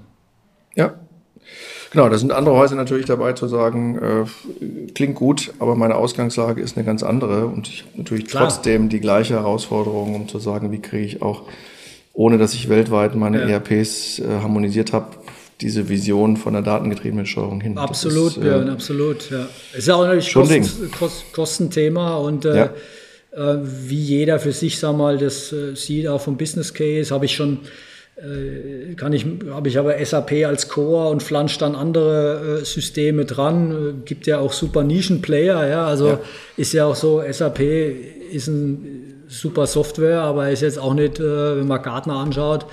[0.75, 0.93] Ja,
[1.91, 6.61] Genau, da sind andere Häuser natürlich dabei zu sagen, äh, klingt gut, aber meine Ausgangslage
[6.61, 8.43] ist eine ganz andere und ich habe natürlich Klar.
[8.43, 11.43] trotzdem die gleiche Herausforderung, um zu sagen, wie kriege ich auch
[12.13, 13.47] ohne dass ich weltweit meine ja.
[13.47, 15.07] ERPs äh, harmonisiert habe,
[15.61, 17.77] diese Vision von der datengetriebenen Steuerung hin.
[17.77, 19.29] Absolut, ist, Björn, äh, absolut.
[19.29, 19.47] Ja.
[19.73, 22.73] Ist ja auch natürlich Kosten, Kost, Kostenthema und äh, ja.
[23.31, 27.25] äh, wie jeder für sich, sag mal, das äh, sieht, auch vom Business Case, habe
[27.25, 27.59] ich schon
[28.17, 34.03] äh, kann ich, habe ich aber SAP als Core und flansch dann andere Systeme dran.
[34.05, 35.85] Gibt ja auch super Nischenplayer, ja.
[35.85, 36.19] Also ja.
[36.57, 37.61] ist ja auch so, SAP
[38.31, 42.65] ist ein super Software, aber ist jetzt auch nicht, äh, wenn man Gartner anschaut,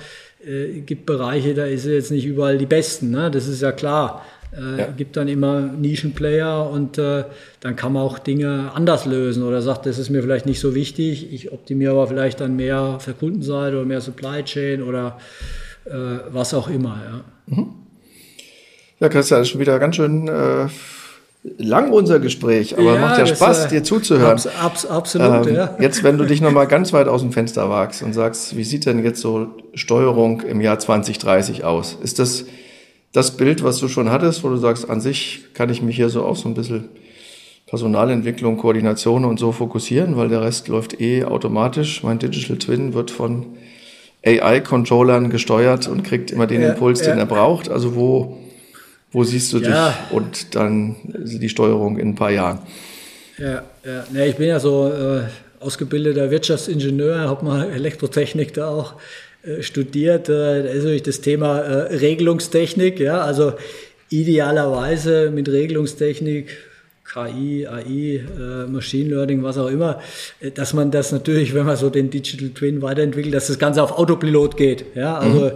[0.45, 3.11] äh, gibt Bereiche, da ist er jetzt nicht überall die Besten.
[3.11, 3.31] Ne?
[3.31, 4.25] Das ist ja klar.
[4.51, 4.87] Äh, ja.
[4.87, 9.99] Gibt dann immer Nischenplayer und dann kann man auch Dinge anders lösen oder sagt, das
[9.99, 11.31] ist mir vielleicht nicht so wichtig.
[11.31, 15.19] Ich optimiere aber vielleicht dann mehr der Kundenseite oder mehr Supply Chain oder
[16.31, 16.99] was auch immer.
[17.05, 17.67] Ja, mhm.
[18.99, 20.67] ja Christian, ist schon wieder ganz schön äh,
[21.43, 24.31] lang unser Gespräch, aber ja, macht ja Spaß, äh, dir zuzuhören.
[24.31, 25.77] Abs, abs, absolut, ähm, ja.
[25.79, 28.85] Jetzt, wenn du dich nochmal ganz weit aus dem Fenster wagst und sagst, wie sieht
[28.85, 31.97] denn jetzt so Steuerung im Jahr 2030 aus?
[32.01, 32.45] Ist das
[33.11, 36.09] das Bild, was du schon hattest, wo du sagst, an sich kann ich mich hier
[36.09, 36.89] so auf so ein bisschen
[37.65, 42.03] Personalentwicklung, Koordination und so fokussieren, weil der Rest läuft eh automatisch.
[42.03, 43.45] Mein Digital Twin wird von
[44.25, 47.69] AI-Controllern gesteuert und kriegt immer den Impuls, ja, den er braucht.
[47.69, 48.37] Also wo
[49.11, 49.89] wo siehst du ja.
[49.89, 52.59] dich und dann die Steuerung in ein paar Jahren?
[53.37, 54.05] Ja, ja.
[54.13, 55.23] ja ich bin ja so äh,
[55.59, 58.95] ausgebildeter Wirtschaftsingenieur, habe mal Elektrotechnik da auch
[59.43, 60.29] äh, studiert.
[60.29, 63.53] Äh, da ist natürlich das Thema äh, Regelungstechnik, ja, also
[64.09, 66.57] idealerweise mit Regelungstechnik
[67.11, 69.99] KI, AI, äh, Machine Learning, was auch immer,
[70.39, 73.81] äh, dass man das natürlich, wenn man so den Digital Twin weiterentwickelt, dass das Ganze
[73.81, 74.85] auf Autopilot geht.
[74.95, 75.51] Ja, also mhm.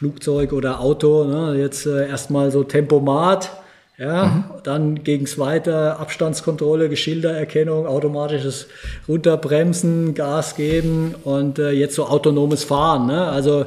[0.00, 1.60] Flugzeug oder Auto, ne?
[1.60, 3.50] jetzt äh, erstmal so Tempomat,
[3.98, 4.44] ja, mhm.
[4.62, 8.66] dann ging's weiter, Abstandskontrolle, Geschildererkennung, automatisches
[9.06, 13.08] Runterbremsen, Gas geben und äh, jetzt so autonomes Fahren.
[13.08, 13.26] Ne?
[13.26, 13.66] Also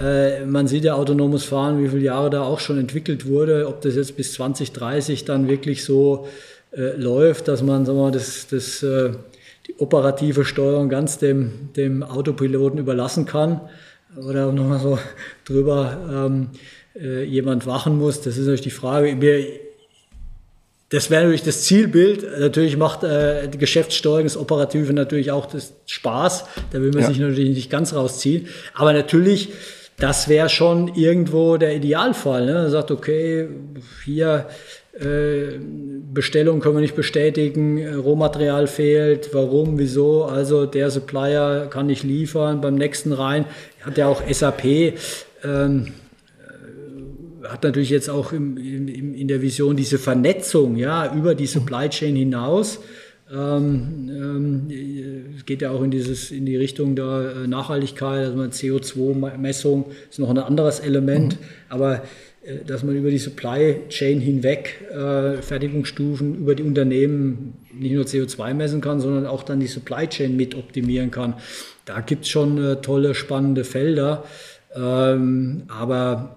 [0.00, 3.80] äh, man sieht ja autonomes Fahren, wie viele Jahre da auch schon entwickelt wurde, ob
[3.80, 6.28] das jetzt bis 2030 dann wirklich so
[6.76, 9.10] äh, läuft, dass man sagen wir, mal, das, das, äh,
[9.66, 13.62] die operative Steuerung ganz dem, dem Autopiloten überlassen kann.
[14.24, 14.98] Oder nochmal so
[15.44, 16.48] drüber ähm,
[16.94, 18.20] äh, jemand machen muss.
[18.20, 19.20] Das ist natürlich die Frage.
[19.20, 19.46] Wir,
[20.88, 22.24] das wäre natürlich das Zielbild.
[22.38, 26.44] Natürlich macht äh, die Geschäftssteuerung, das Operative natürlich auch das Spaß.
[26.70, 27.08] Da will man ja.
[27.08, 28.46] sich natürlich nicht ganz rausziehen.
[28.74, 29.50] Aber natürlich,
[29.98, 32.46] das wäre schon irgendwo der Idealfall.
[32.46, 32.54] Ne?
[32.54, 33.48] Man sagt, okay,
[34.04, 34.46] hier
[34.98, 35.58] äh,
[36.14, 42.62] Bestellung können wir nicht bestätigen, Rohmaterial fehlt, warum, wieso, also der Supplier kann nicht liefern,
[42.62, 43.44] beim nächsten rein,
[43.86, 44.94] hat ja auch SAP, ähm,
[45.44, 45.86] äh,
[47.48, 51.88] hat natürlich jetzt auch im, im, in der Vision diese Vernetzung, ja, über die Supply
[51.88, 52.80] Chain hinaus.
[53.32, 58.40] Ähm, ähm, es geht ja auch in, dieses, in die Richtung der äh, Nachhaltigkeit, also
[58.40, 61.44] CO2-Messung ist noch ein anderes Element, mhm.
[61.68, 62.02] aber
[62.44, 68.04] äh, dass man über die Supply Chain hinweg äh, Fertigungsstufen über die Unternehmen nicht nur
[68.04, 71.34] CO2 messen kann, sondern auch dann die Supply Chain mit optimieren kann.
[71.86, 74.24] Da gibt es schon äh, tolle, spannende Felder.
[74.74, 76.36] Ähm, aber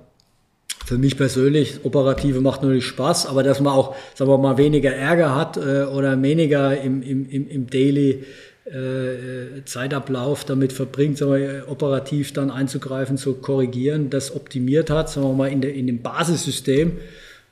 [0.86, 4.94] für mich persönlich, operative macht natürlich Spaß, aber dass man auch, sagen wir mal, weniger
[4.94, 8.24] Ärger hat äh, oder weniger im, im, im, im Daily
[8.66, 15.28] äh, Zeitablauf damit verbringt, sagen wir, operativ dann einzugreifen, zu korrigieren, das optimiert hat, sagen
[15.28, 16.94] wir mal, in, der, in dem Basissystem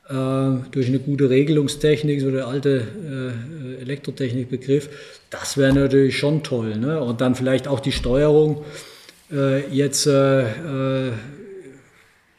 [0.08, 0.12] äh,
[0.70, 2.82] durch eine gute Regelungstechnik, so der alte
[3.78, 4.88] äh, Elektrotechnikbegriff,
[5.30, 6.76] das wäre natürlich schon toll.
[6.76, 7.00] Ne?
[7.00, 8.64] Und dann vielleicht auch die Steuerung
[9.30, 11.12] äh, jetzt äh, äh,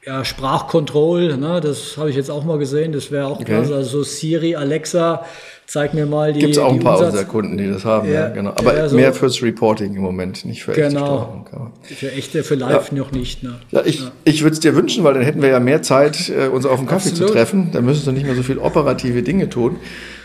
[0.05, 3.45] ja, Sprachcontrol, ne, das habe ich jetzt auch mal gesehen, das wäre auch okay.
[3.45, 3.75] klasse.
[3.75, 5.25] Also Siri, Alexa,
[5.67, 6.39] zeig mir mal die.
[6.39, 8.51] Gibt es auch ein paar Umsatz unserer Kunden, die das haben, ja, ja genau.
[8.51, 11.45] Aber ja, so mehr fürs Reporting im Moment, nicht für echte genau.
[11.47, 11.73] Steuerung.
[11.83, 12.97] Für echte, für live ja.
[12.97, 13.43] noch nicht.
[13.43, 13.55] Ne?
[13.71, 16.47] Ja, ich, ich würde es dir wünschen, weil dann hätten wir ja mehr Zeit, äh,
[16.47, 17.29] uns auf dem Kaffee Absolut.
[17.29, 17.69] zu treffen.
[17.73, 19.75] Dann müsstest du nicht mehr so viel operative Dinge tun.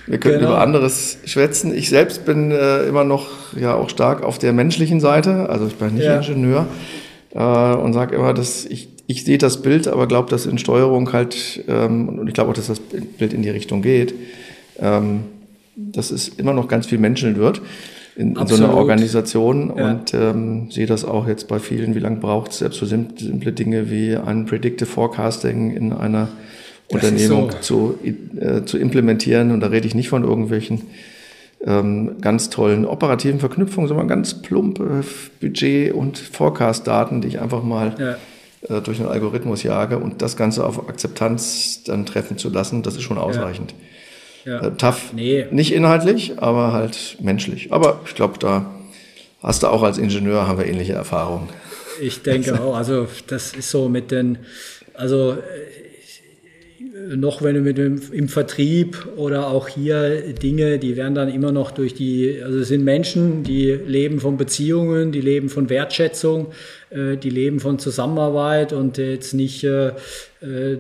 [0.07, 0.53] Wir könnten genau.
[0.53, 1.75] über anderes schwätzen.
[1.75, 5.49] Ich selbst bin äh, immer noch ja auch stark auf der menschlichen Seite.
[5.49, 6.67] Also ich bin nicht Ingenieur
[7.35, 11.13] äh, und sage immer, dass ich ich sehe das Bild, aber glaube, dass in Steuerung
[11.13, 14.15] halt, ähm, und ich glaube auch, dass das Bild in die Richtung geht,
[14.79, 15.25] ähm,
[15.77, 17.61] dass es immer noch ganz viel menscheln wird
[18.17, 19.91] in, in so einer Organisation ja.
[19.91, 23.53] und ähm, sehe das auch jetzt bei vielen, wie lange braucht es selbst so simple
[23.53, 26.29] Dinge wie ein Predictive Forecasting in einer
[26.89, 27.97] Unternehmung so.
[27.97, 27.99] zu,
[28.41, 30.83] äh, zu implementieren und da rede ich nicht von irgendwelchen
[31.67, 35.03] ähm, ganz tollen operativen Verknüpfungen, sondern ganz plumpe
[35.41, 37.95] Budget- und Forecast-Daten, die ich einfach mal
[38.69, 38.77] ja.
[38.77, 42.97] äh, durch einen Algorithmus jage und das Ganze auf Akzeptanz dann treffen zu lassen, das
[42.97, 43.73] ist schon ausreichend.
[43.73, 43.77] Ja.
[44.45, 44.67] Ja.
[44.67, 45.13] Äh, tough.
[45.15, 45.47] Nee.
[45.51, 47.73] Nicht inhaltlich, aber halt menschlich.
[47.73, 48.71] Aber ich glaube, da
[49.43, 51.49] hast du auch als Ingenieur, haben wir ähnliche Erfahrungen.
[52.01, 52.77] Ich denke auch.
[52.77, 54.39] Also das ist so mit den,
[54.95, 55.37] also äh,
[57.17, 61.53] noch wenn du mit dem im Vertrieb oder auch hier Dinge, die werden dann immer
[61.53, 66.49] noch durch die, also es sind Menschen, die leben von Beziehungen, die leben von Wertschätzung,
[66.91, 69.67] äh, die leben von Zusammenarbeit und jetzt nicht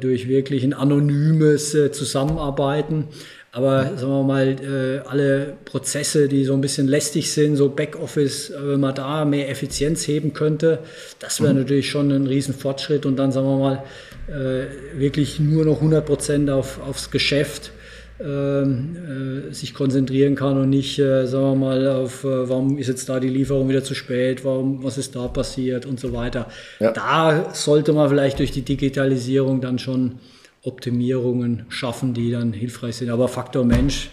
[0.00, 3.08] durch wirklich ein anonymes Zusammenarbeiten.
[3.54, 8.50] Aber sagen wir mal, äh, alle Prozesse, die so ein bisschen lästig sind, so Backoffice,
[8.50, 10.80] äh, wenn man da mehr Effizienz heben könnte,
[11.20, 11.60] das wäre mhm.
[11.60, 13.06] natürlich schon ein Riesenfortschritt.
[13.06, 17.72] Und dann sagen wir mal, äh, wirklich nur noch 100 Prozent auf, aufs Geschäft
[18.20, 23.28] ähm, sich konzentrieren kann und nicht, sagen wir mal, auf, warum ist jetzt da die
[23.28, 26.48] Lieferung wieder zu spät, warum, was ist da passiert und so weiter.
[26.80, 26.92] Ja.
[26.92, 30.20] Da sollte man vielleicht durch die Digitalisierung dann schon
[30.64, 33.10] Optimierungen schaffen, die dann hilfreich sind.
[33.10, 34.10] Aber Faktor Mensch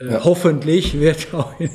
[0.00, 0.24] äh, ja.
[0.24, 1.70] hoffentlich wird auch in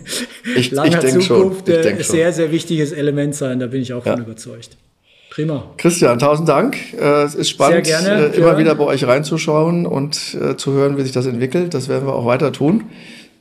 [0.56, 3.60] ich, langer ich Zukunft ein sehr, sehr wichtiges Element sein.
[3.60, 4.14] Da bin ich auch ja.
[4.14, 4.78] von überzeugt.
[5.34, 5.64] Prima.
[5.78, 6.78] Christian, tausend Dank.
[6.94, 10.96] Äh, es ist spannend, gerne, äh, immer wieder bei euch reinzuschauen und äh, zu hören,
[10.96, 11.74] wie sich das entwickelt.
[11.74, 12.84] Das werden wir auch weiter tun.